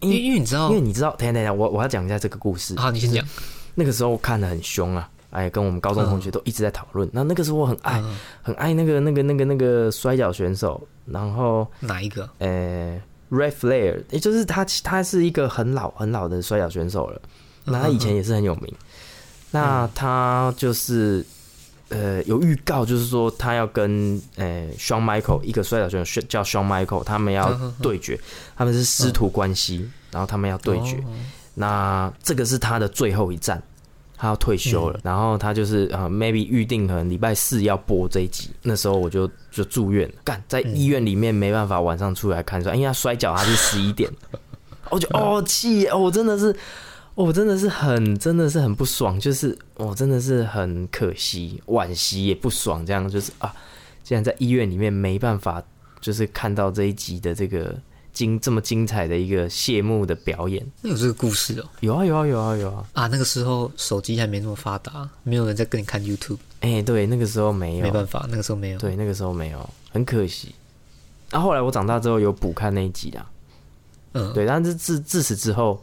[0.00, 2.76] 因为因为你知道因为你知道，等一下等下，我我要讲一下这个故事。
[2.76, 3.26] 啊，你先讲。
[3.74, 7.08] 那个时候看的很凶啊，哎，跟我们高中同学都一直在讨论。
[7.12, 12.28] 那、那个时候我很爱、嗯很爱那个那个那个那个摔跤选手，然后哪一个？
[12.38, 17.20] 呃 Red Flair，也就是他他是一个很老很老的摔跤选手了。
[17.64, 18.74] 那他以前也是很有名。
[19.50, 21.22] 那他就是
[21.90, 28.18] 呃有预告，就是说他要跟呃 Shawn Michael 一个摔跤选手叫 Shawn Michael，他们要对决，
[28.56, 30.96] 他们是师徒关系，然后他们要对决。
[30.98, 31.12] 哦
[31.60, 33.60] 那这个是他的最后一战，
[34.18, 44.10] 他要退休了，然后他就是呃 maybe 预定可能礼拜四要播这一集，那时候我就就住院了，干在医院里面没办法晚上出来看，说因为他摔跤他是十一点，
[44.90, 46.54] 我就哦气哦，我真的是。
[47.14, 53.52] 我真的是很，真的是很不爽，就是我真的是很可惜、惋惜也不爽，这样就是啊，
[54.04, 55.60] 竟然在医院里面没办法，
[56.00, 57.76] 就是看到这一集的这个
[58.18, 60.66] 精这么精彩的一个谢幕的表演。
[60.82, 61.64] 那有这个故事哦。
[61.78, 62.84] 有啊有啊有啊有啊！
[62.92, 68.78] 啊，那个时候手机还没那么发达，没有人在跟你看 YouTube，哎、对，那个时候没有，没办法，那个时候没有。
[68.80, 70.52] 对，那个时候没有，很可惜。
[71.30, 73.24] 啊、后后来我长大之后有补看那一集啦，
[74.14, 75.80] 嗯，对，但是自自此之后，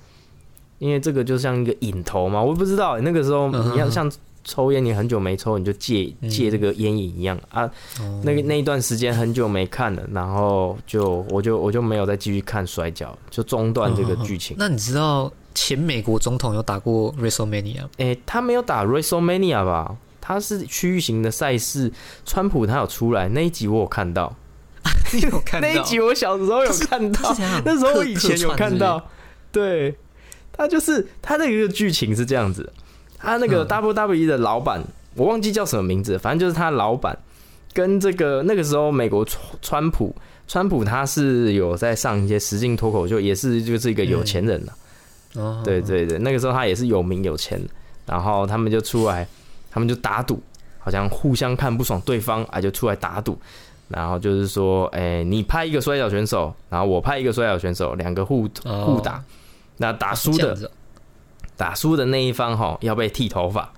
[0.80, 4.12] 因因为这个就像一个引头嘛，我不知道那个时候嗯你要像
[4.45, 7.38] 抽烟，你很久没抽，你就戒戒这个烟瘾一样。
[7.49, 7.63] 啊。
[7.99, 14.55] 哦那个那一段时间很久没看了，然后就我就我就没有再继续看摔跤，就中断这个剧情。
[14.58, 17.89] 那你知道前美国总统有打过 WrestleMania 吗？
[17.97, 19.97] 诶、他没有打 WrestleMania 吧？
[20.21, 21.91] 他是区域型的赛事，
[22.25, 24.36] 川普他有出来那一集我有看到，
[25.13, 25.67] 你有看到？
[25.67, 27.36] 那一集我小时候有看到。
[27.63, 29.08] 那时候我以前有看，到，
[29.51, 29.95] 对，
[30.51, 32.73] 他就是他的一个剧情是这样子，
[33.25, 33.67] 他那个嗯。
[33.67, 34.81] WWE 的老板，
[35.15, 37.17] 我忘记叫什么名字，反正就是他老板
[37.73, 40.15] 跟这个那个时候美国川川普，
[40.47, 44.63] 川普他是有在上一些实境脱口秀，也是就是一个有钱人
[45.33, 47.61] 哦，对对对，那个时候他也是有名有钱，
[48.05, 49.27] 然后他们就出来，
[49.69, 50.41] 他们就打赌，
[50.79, 53.38] 好像互相看不爽对方啊，就出来打赌，
[53.89, 58.85] 然后就是说，哎、你派一个摔跤选手，然后我派一个摔跤选手，两个互哦。
[58.85, 59.21] 互打，
[59.77, 60.71] 那打输的
[61.57, 63.71] 打输的那一方哈要被剃头发，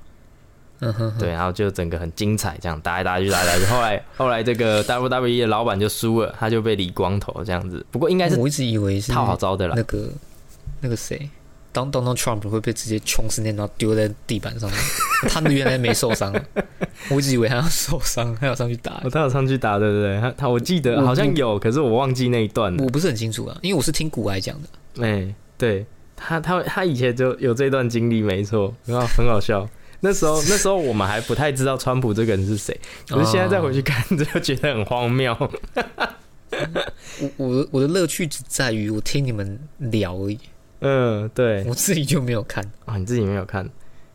[0.80, 9.74] 嗯哼哼，对，然后就整个很精彩，这样打来打去打来打去， 后来后来这个 WWE 的老板就输了，他就被理光头这样子，不过应该是我一直以为是套好招的啦。
[9.76, 10.10] 那，个
[10.82, 11.30] 那个谁。
[11.74, 14.80] 当 Donald Trump 会被直接穷死那然后丢在地板上面，
[15.30, 16.34] 他原来没受伤，
[17.12, 19.00] 我一直以为他要受伤，他要上去打。
[19.04, 20.20] 哦，，他要上去打，对不对？
[20.20, 22.84] 他他我记得好像有，可是我忘记那一段了。
[22.84, 25.06] 我不是很清楚啊，因为我是听古埃讲的。
[25.06, 25.86] 哎、对
[26.18, 29.66] 他，他他以前就有这段经历，没错，然后很好笑。
[30.00, 35.36] 那时候那时候我们还不太知道川普这个人是谁，可是现在再回去看，就觉得很荒谬。
[37.20, 40.40] 我我的我的乐趣只在于我听你们聊而已，
[40.82, 42.64] 嗯，对我自己就没有看。
[42.86, 43.68] 啊，你自己没有看，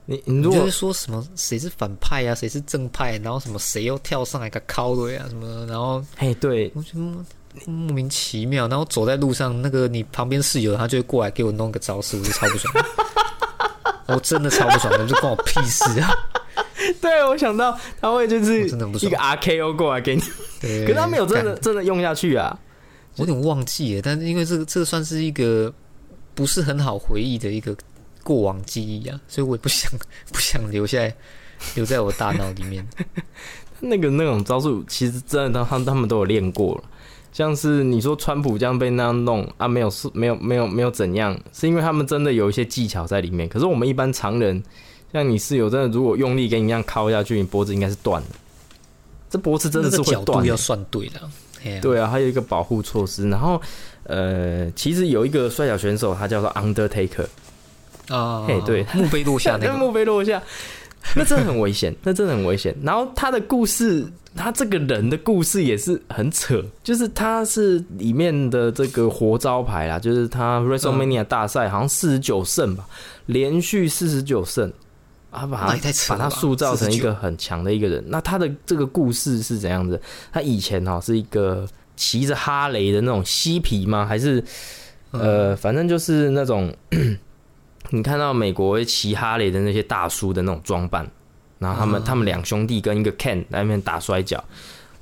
[0.07, 7.25] 你你你如果就会说什么谁是反派啊，谁是正派，然后什么谁又跳上来个敲对啊什么的，然后哎对，我觉得
[7.67, 12.75] 莫莫名其妙，然后走在路上，那个你旁边室友他就会过来给我弄个招式，我就超不爽。
[14.09, 16.11] 我真的超不爽的，就关我屁事啊！
[17.01, 20.23] 对我想到他会就是真的不爽一个 RKO 过来给你，
[20.61, 22.59] 对可是他没有真的真的用下去啊。
[23.17, 25.73] 我有点忘记了，但是因为这个这个算是一个
[26.35, 27.75] 不是很好回忆的一个
[28.23, 29.91] 过往记忆啊，所以我也不想
[30.33, 31.15] 不想留下来，
[31.75, 32.87] 留在我大脑里面。
[33.81, 36.85] 那个那种招数，其实真的他他们都有练过了。
[37.33, 43.49] 像是你说川普这样被那样弄啊，没有是没有没有没有怎样，是因为他们真的有一些技巧在里面。
[43.49, 44.62] 可是我们一般常人，
[45.12, 48.29] 像你室友真的如果用力给你一样敲下去，你脖子应该是断的。
[49.31, 51.21] 这脖子真的是那个会断的、角度要算对的。
[51.81, 53.29] 对啊，还有一个保护措施。
[53.31, 53.59] 然后
[54.03, 57.27] 呃，其实有一个摔跤选手，他叫做 Undertaker，
[58.09, 60.42] 啊，嘿对墓碑落下那那个， 墓碑落下，
[61.17, 62.75] 那真的很危险，那真的很危险。
[62.83, 72.87] 然后他的故事，他这个人的故事也是很扯，就是他是里面的这个活招牌啦，就是他 WrestleMania 大赛好像四十九胜吧，
[73.27, 74.73] 连续四十九胜。
[75.31, 78.05] 啊，把他把他塑造成一个很强的一个人。
[78.09, 79.99] 那他的这个故事是怎样子？
[80.31, 84.05] 他以前哈、是一个骑着哈雷的那种嬉皮吗？
[84.05, 84.45] 还是
[85.11, 86.71] 呃，反正就是那种
[87.95, 91.07] 你看到美国会骑哈雷的那些大叔的那种装扮，
[91.59, 94.43] 然后他们、嗯他们两兄弟跟一个 Ken 在那边打摔跤，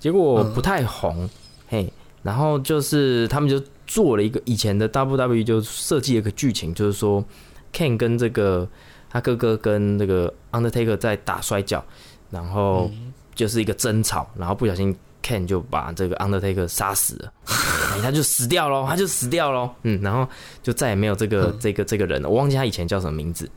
[0.00, 1.30] 结果不太红，
[1.68, 1.90] 嘿，
[2.24, 7.24] 然后就是他们就做了一个以前的 WWE 就设计了一个剧情，就是说
[7.72, 8.68] Ken 跟这个
[9.08, 11.84] 他哥哥跟这个 Undertaker 在打摔跤，
[12.30, 12.90] 然后
[13.36, 20.28] 就是一个争吵，然后不小心 Ken 就把这个 Undertaker 杀死了，哎，他就死掉喽， 他就死掉喽，嗯，然后
[20.62, 23.50] 就再也没有这个、嗯这个这个人了，我忘记他以前叫什么名字。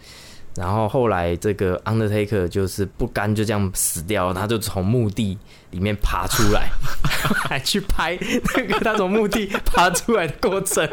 [0.55, 5.35] 然后后来这个 Undertaker 就是不甘就这样死掉了，他就从墓地
[5.71, 6.69] 里面爬出来，
[7.49, 8.15] 还去拍
[8.55, 10.87] 那个他从墓地爬出来的过程。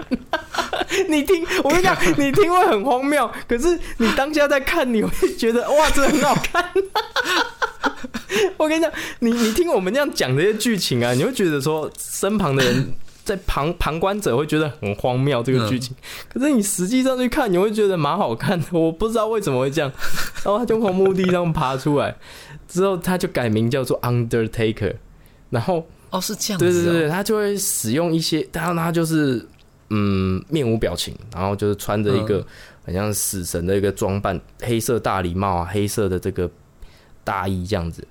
[1.10, 6.64] 你听，我跟你讲，你听会很荒谬，可是你当下在看，你会觉得哇，这很好看。
[8.56, 12.92] 我跟你讲，你你听我们这样讲这些剧情啊，你会觉得说身旁的人
[13.24, 15.94] 在旁旁观者会觉得很荒谬这个剧情，
[16.32, 18.66] 可是你实际上去看，你会觉得蛮好看的。
[18.72, 19.90] 我不知道为什么会这样，
[20.44, 22.16] 然后他就从墓地上爬出来，
[22.68, 24.94] 之后他就改名叫做 Undertaker，
[25.50, 29.46] 然后哦，是这样子、哦，对对对，他就会使用一些，他他就是
[29.90, 32.44] 嗯面无表情，然后就是穿着一个
[32.84, 36.50] 很像死神的一个装扮，黑色大礼帽啊，黑色的这个
[37.24, 38.06] 大衣这样子，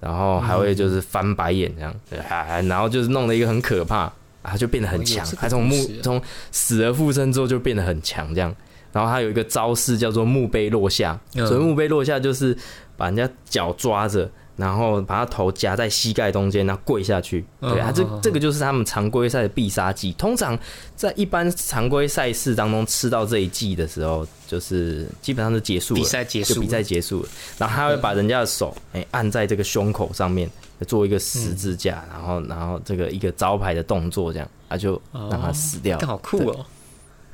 [0.00, 4.12] 然后还会就是翻白眼这样，对还然后就是弄得一个很可怕，
[4.42, 8.54] 他就变得很强哦有这，个他从墓从死而复生之后就变得很强这样。
[8.92, 12.56] 然后他有一个招式叫做墓碑落下，嗯所以墓碑落下就是
[12.96, 17.44] 把人家脚抓着，然后把他头夹在膝盖中间，然后跪下去。
[17.60, 20.12] 对啊，这这个就是他们常规赛的必杀技。
[20.12, 20.58] 通常
[20.94, 27.28] 在一般常规赛事当中吃到这一技的时候，就是基本上就结束了，比赛结束就比赛结束了。
[27.58, 30.48] 然后他会把人家的手哎、按在这个胸口上面，
[30.86, 35.98] 做一个十字架，然后然后这个一个招牌的动作，这样他就让他死掉。
[35.98, 36.66] 刚好酷哦，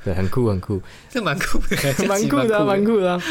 [0.03, 0.81] 对，很酷很酷。
[1.09, 1.77] 这蛮酷的，
[2.07, 3.23] 蛮酷的、啊，蛮酷的、啊。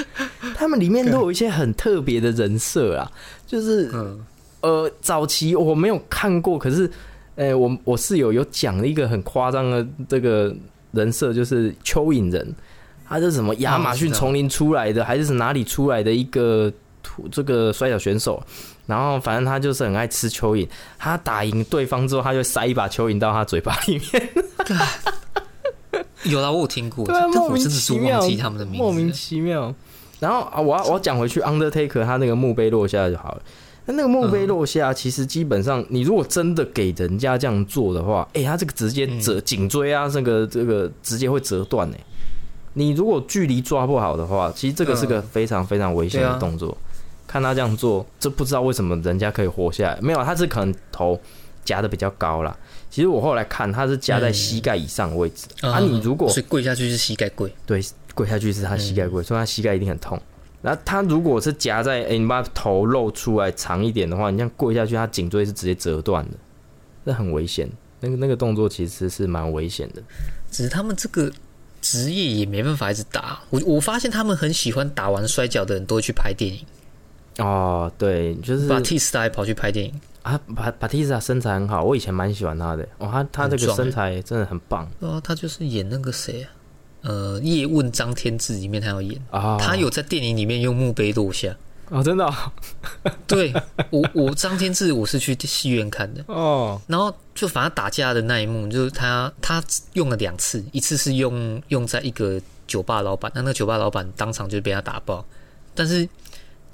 [0.55, 3.11] 他们里面都有一些很特别的人设啊，
[3.47, 4.21] 就是嗯，
[4.61, 6.91] 呃，早期我没有看过，可是，
[7.35, 10.55] 呃，我我室友有讲了一个很夸张的这个
[10.93, 12.55] 人设，就是蚯蚓人，
[13.09, 18.43] 他是什么亚马逊丛林出来的，还是哪里出来的一个土这个摔跤选手。
[18.87, 20.69] 然后反正他就是很爱吃蚯蚓，
[20.99, 24.29] 他打赢对方之后，他就塞一把蚯蚓到他嘴巴里面。
[26.25, 29.75] 有啦，我有听过，对啊，但莫名我真的是其妙，忘记他们的名字，莫名其妙。
[30.19, 33.43] 然后啊，我要我要讲回去，Undertaker 他那个墓碑落下就好了。
[33.87, 41.99] 那那个墓碑落下，其实基本上，你如果真的给人家这样做的话，哎、他这个直接折颈椎啊，这个这个直接会折断哎。
[42.75, 46.77] 你如果距离抓不好的话，其实这个是个非常非常危险的动作。
[47.27, 49.99] 看他这样做，这不知道为什么人家可以活下来。
[50.03, 51.19] 没有，他是可能头
[51.65, 52.57] 夹的比较高啦。
[52.91, 55.47] 其实我后来看，他是夹在膝盖以上的位置。
[55.63, 57.81] 嗯啊，你如果所以跪下去是膝盖跪，对，
[58.15, 60.21] 跪下去是他膝盖跪，所以他膝盖一定很痛。
[60.61, 66.37] 然后他如果是夹在，哎、你把头露出来长一点的话，你这样跪下去，他颈椎是直接折断的，
[67.05, 67.71] 那很危险。
[68.01, 70.03] 那个那个动作其实是蛮危险的。
[70.51, 71.31] 只是他们这个
[71.81, 73.41] 职业也没办法一直打。
[73.51, 76.65] 我我发现他们很喜欢打完摔跤的人都会去拍电影，
[77.39, 82.87] 哦，对，就是把 T style 跑去拍电影，啊，巴巴蒂斯塔身材很好，我以前蛮喜欢他的。
[82.99, 84.89] 哦，他他这个身材真的很棒。
[85.01, 86.51] 对啊，他就是演那个谁啊，
[87.03, 89.57] 呃，《叶问张天志》里面他要演，啊。
[89.59, 91.57] 他有在电影里面用墓碑落下。
[91.89, 92.33] 哦，真的哦。
[93.27, 93.53] 对
[93.91, 96.81] 我我张天志我是去戏院看的，哦。
[96.87, 99.63] 然后就反正打架的那一幕，就是他他
[99.95, 105.25] 用了两次，一次是用用在一个酒吧老板，那那个酒吧老板当场就被他打爆，
[105.75, 106.09] 但是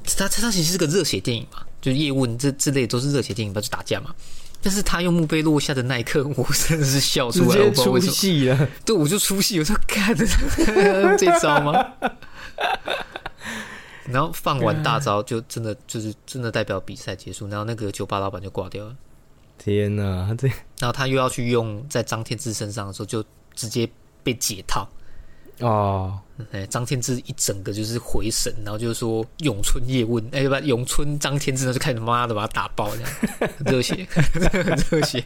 [0.04, 4.14] 他他他其实是个热血电影嘛，就是叶问这之类都是热血电影，不就打架嘛。
[4.62, 8.12] 但是他用墓碑落下的那一刻， 我真的是笑出来，我出不知道为什么。
[8.12, 8.68] 戏了。
[8.84, 10.26] 对，我就出戏，我说干的
[11.02, 11.72] 用 这招吗？
[14.10, 18.96] 然后放完大招，就真的就是真的代表比赛结束，然后那个酒吧老板就挂掉了。
[19.58, 20.48] 天哪，他这
[20.78, 23.24] 然后他又要去用在张天志身上的时候，就
[23.54, 23.88] 直接
[24.22, 24.88] 被解套。
[25.60, 26.18] 哦，
[26.52, 35.24] 哎，张天志一整个就是回神，然后就是说咏春叶问，哎，不，咏春张天志呢就开始妈的把他打爆，这样很 热血，很 热血。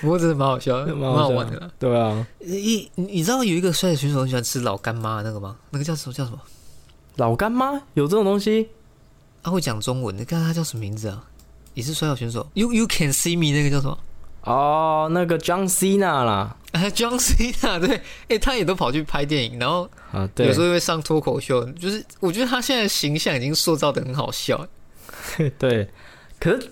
[0.00, 1.70] 不过真的蛮好笑的，蛮好玩的啦。
[1.78, 5.56] 对啊，你你你知道有一个摔跤选手很喜欢吃老干妈那个吗？
[5.70, 6.40] 那个叫什么叫什么？
[7.16, 8.68] 老干妈有这种东西？
[9.42, 11.24] 他会讲中文的，看他叫什么名字啊？
[11.74, 13.98] 也是摔跤选手，You You Can See Me 那个叫什么？
[14.42, 24.66] 哦，那个 John Cena 啦，哎，John Cena 对，哎，他也都跑去拍电影，然后啊，对，有时候会上脱口秀，就是我觉得他现在形象已经塑造的很好笑。
[25.58, 25.88] 对，
[26.40, 26.70] 可是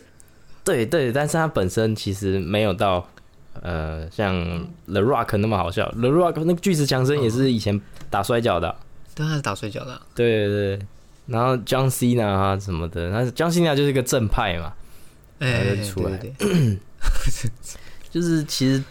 [0.64, 3.06] 对对，但是他本身其实没有到
[3.62, 4.34] 呃像
[4.86, 5.90] The Rock 那么好笑。
[5.92, 8.76] The Rock 那个巨石强森也是以前打摔跤的啊、
[9.14, 10.86] 但他是打摔跤的啊、对对对。
[11.26, 14.72] 然后 John Cena 啊什么的，那 John Cena 就是一个正派嘛，
[15.40, 16.16] 哎，出来。
[16.16, 16.78] 对对对
[18.10, 18.82] 就是其实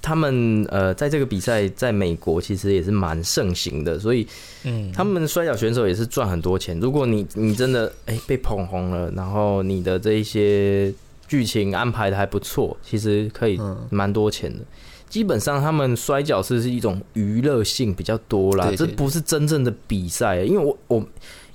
[0.00, 4.26] 他们呃在这个比赛在美国其实也是蛮盛行的，所以
[4.64, 6.78] 嗯，他们摔跤选手也是赚很多钱。
[6.80, 10.92] 如果你你真的哎、被捧红了，然后你的这一些
[11.26, 14.60] 剧情安排的还不错，其实可以嗯蛮多钱的。
[15.08, 20.42] 基本上他们摔跤是是一种娱乐性比较多啦，这不是真正的比赛。
[20.42, 21.04] 因为我我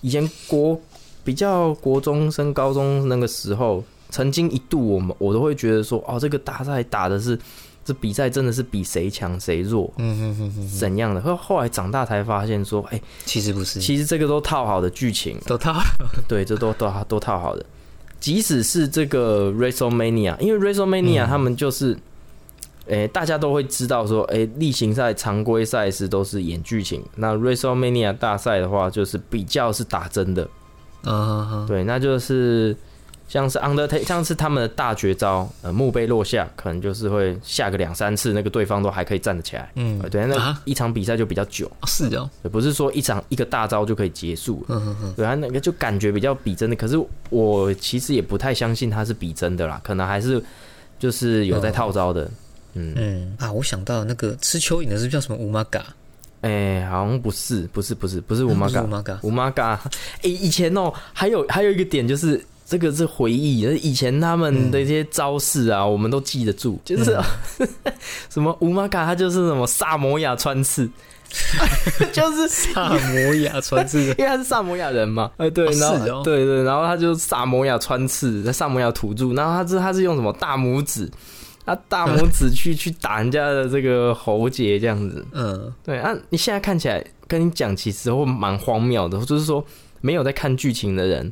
[0.02, 0.80] 以前国
[1.24, 3.84] 比较国中升高中那个时候，
[4.14, 7.38] 曾经一度我们我都会觉得说，哦，这个大赛打的是
[7.84, 9.92] 这比赛真的是比谁强谁弱。
[9.98, 11.20] 嗯哼哼哼，怎样的？
[11.20, 15.74] 后后来长大才发现说，哎、其实不是，其实这个都套好的剧情，都套
[16.28, 17.66] 对，这都都都套好的。
[18.20, 21.28] 即使是这个 WrestleMania，因为 WrestleMania 嗯。
[21.28, 21.98] 他们就是，
[22.86, 30.48] 诶、大家都会知道说，诶、例行赛、常规赛事都是演剧情，那 WrestleMania 大赛的话，就是比较是打真的，
[31.04, 32.78] 嗯哼哼，对，那就是
[33.28, 40.00] 像是 Undertaker，像是他们的大绝招，呃，墓碑落下，可能就是会下个两三次，那个对方都还可以站得起来，嗯。
[40.04, 40.62] 呃，对，那啊？
[40.66, 44.76] 一场比赛就比较久，哦是的，也不是说一场一个大招就可以结束了。
[44.76, 46.96] 嗯哼哼，对他那个就感觉比较比真的，可是
[47.30, 50.44] 我其实也不太相信他是比真的啦，可能还是
[51.00, 52.30] 就是有在套招的。
[52.74, 53.36] 嗯，嗯。
[53.40, 55.84] 啊，我想到那个吃蚯蚓的是叫什么乌玛嘎？
[56.42, 58.84] 哎、好像不是，不是，不是，不是五马嘎。
[58.84, 59.82] 乌，玛嘎，五马嘎。
[60.24, 62.44] 哎，以前哦，还有还有一个点就是
[62.74, 67.16] 这个是回忆，以前他们的一些招式啊，我们都记得住，就是、
[68.32, 70.90] 什么乌玛卡，他就是什么萨摩亚穿刺，
[72.12, 75.72] 就是萨摩亚穿刺， 因为他是萨摩亚人嘛，哎、对，哦
[76.04, 81.08] 然后、对对，然后他就萨摩亚穿刺，在萨摩亚土著，然后他是他是用什么大拇指，
[81.64, 89.64] 他大拇指去去打人家的这个喉结这样子，嗯，对啊，你现在看起来跟你讲，其实会蛮荒谬的，就是说
[90.02, 91.32] 没有在看剧情的人，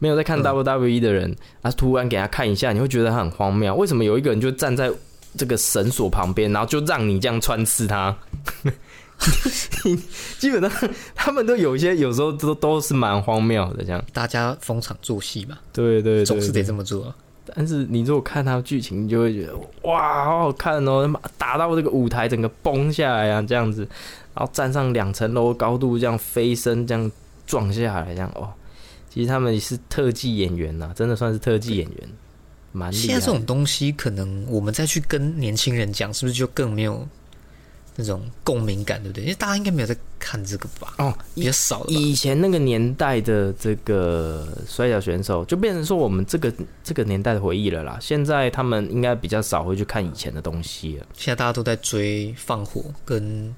[0.00, 3.72] 没有在看嗯 WWE 的人，啊，突然给他看一下，你会觉得他很荒谬。
[3.76, 4.90] 为什么有一个人就站在
[5.36, 8.16] 这个绳索旁边，然后就让你这样穿刺他？
[10.38, 14.02] 基本上 他们都有一些，有时候都都是蛮荒谬的，这样。
[14.12, 17.14] 大家逢场作戏嘛，对对对总是得这么做啊。
[17.54, 21.10] 但是你如果看他剧情，你就会觉得哇，好好看哦！
[21.36, 23.82] 打到这个舞台整个崩下来啊，这样子，
[24.34, 27.10] 然后站上两层楼高度，这样飞身，这样
[27.46, 28.48] 撞下来，这样哦。
[29.12, 32.08] 其实他们是特技演员呐、真的算是特技演员，
[32.70, 33.02] 蛮厉害。
[33.02, 37.06] 现在这种东西，可能我们再去跟年轻人讲，是不是就更没有
[37.96, 39.24] 那种共鸣感，对不对？
[39.24, 41.86] 因为大家应该没有在看这个吧，哦，比较少了。
[41.88, 46.54] 以前那个年代的这个摔跤选手，就变成说我们这个
[46.84, 47.98] 这个年代的回忆了啦。
[48.00, 51.06] 现在他们应该比较少会去看以前的东西了。
[51.14, 53.52] 现在大家都在追放火跟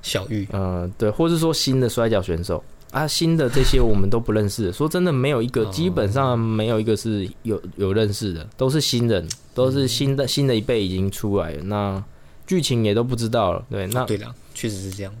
[0.00, 2.64] 小玉，呃，对，或是说新的摔跤选手
[2.96, 4.72] 啊，新的这些我们都不认识。
[4.72, 11.62] 说真的，没有一个，哦基本上没有一个是有有认识的，都是新人，都是新的新的一辈已经出来了。
[11.64, 12.02] 那
[12.46, 13.62] 剧情也都不知道了。
[13.68, 15.12] 对，那对的，确实是这样。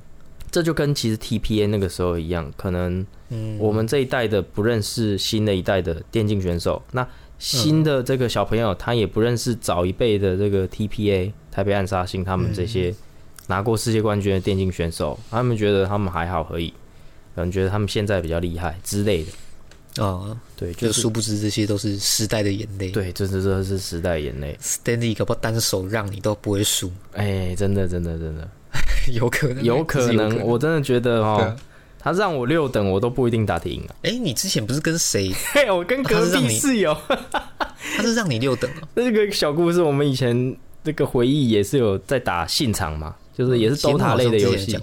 [0.50, 7.06] 这就跟其实 TPA 那个时候一样，可能嗯，我们这一代的不认识新的一代的电竞选手，那
[7.38, 12.94] 新的这个小朋友他也不认识早一辈的这个 TPA 台北暗杀星他们这些
[13.48, 16.72] 拿过世界冠军的电竞选手，他们觉得他们还好而已，
[17.36, 20.02] 可能觉得他们现在比较厉害之类的。
[20.04, 22.90] 啊，对，就就是殊不知这些都是时代的眼泪。
[22.90, 24.58] 对，这这这是时代眼泪。
[24.60, 28.48] ，Stanley 搞不好单手让你都不会输，哎、真的真的真的
[29.14, 31.56] 有可能，有可能，我真的觉得对哦啊，
[31.98, 33.96] 他让我六等我都不一定打得赢啊。
[34.02, 35.32] 哎，你之前不是跟谁？
[35.54, 36.94] 嘿，我跟隔壁室友。
[37.96, 44.78] 他是让你六等哦，这个小故事，我们以前这个回忆也是有在打信场嘛，就是也是节目 DOTA 类的游戏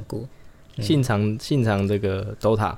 [0.79, 2.75] 信长信长这个 DOTA。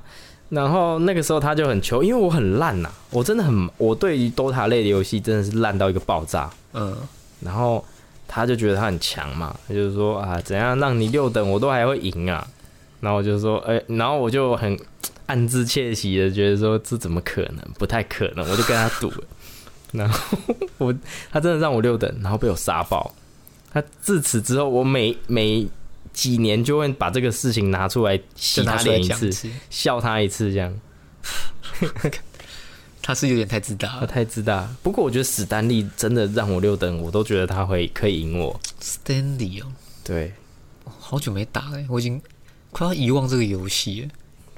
[0.48, 6.48] 然后那个时候他就很求，因为我很烂呐、我真的很，我对于 DOTA 类的游戏真的是烂到一个爆炸。
[6.72, 6.96] 嗯，
[7.40, 7.84] 然后
[8.28, 12.46] 他就觉得他很强嘛，他就是说啊，怎样让你六等我都还会赢啊？
[13.00, 14.78] 然后我就说，哎、然后我就很
[15.26, 17.58] 暗自窃喜的觉得说，这怎么可能？
[17.76, 19.24] 不太可能，我就跟他赌了。
[19.92, 20.38] 然后
[20.78, 20.94] 我
[21.32, 23.12] 他真的让我六等，然后被我杀爆。
[23.72, 25.66] 他自此之后，我每每
[26.16, 29.30] 几年就会把这个事情拿出来洗他脸一次，
[29.68, 30.74] 笑他一次，这样
[33.02, 34.06] 他是有点太自大他。
[34.06, 34.66] 太自大。
[34.82, 38.58] 不过我觉得史丹利真的让我六等，我都觉得他会可以赢我。
[38.80, 39.66] Stanley 哦，
[40.02, 40.32] 对，
[40.84, 42.20] 好久没打了，我已经
[42.72, 44.08] 快要遗忘这个游戏了。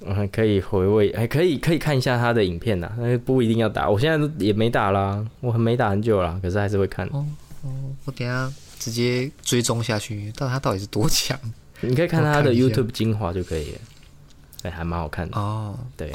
[0.07, 3.91] 嗯，可以回味，还可以可以看一下他的影片呐，那不一定要打。
[3.91, 7.05] 我现在也没打啦，我没打很久啦，可是还是会看。
[7.09, 7.27] 哦
[7.65, 7.69] 哦，
[8.05, 11.39] 我等下直接追踪下去，到底他到底是多强
[11.81, 13.79] 你可以看他的 YouTube 精华就可以了，
[14.63, 15.39] 哎、还蛮好看的。
[15.39, 15.79] 哦。
[15.97, 16.13] 对，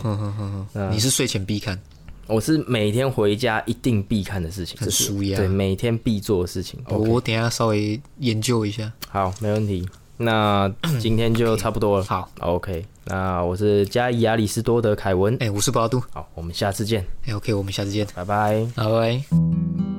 [0.91, 1.79] 你是睡前必看，
[2.27, 6.79] 我是每天回家一定必看的事情，很舒压对，每天必做的事情。
[6.87, 8.91] 我 OK，我等一下稍微研究一下。
[9.09, 9.87] 好，没问题。
[10.17, 12.05] 那 今天就差不多了。
[12.05, 15.35] 好，OK，那我是加伊亚里士多德凯文。
[15.39, 18.65] 哎，我是八度，好，我们下次见，哎，OK，我们下次见，拜拜。
[18.75, 19.92] 拜拜。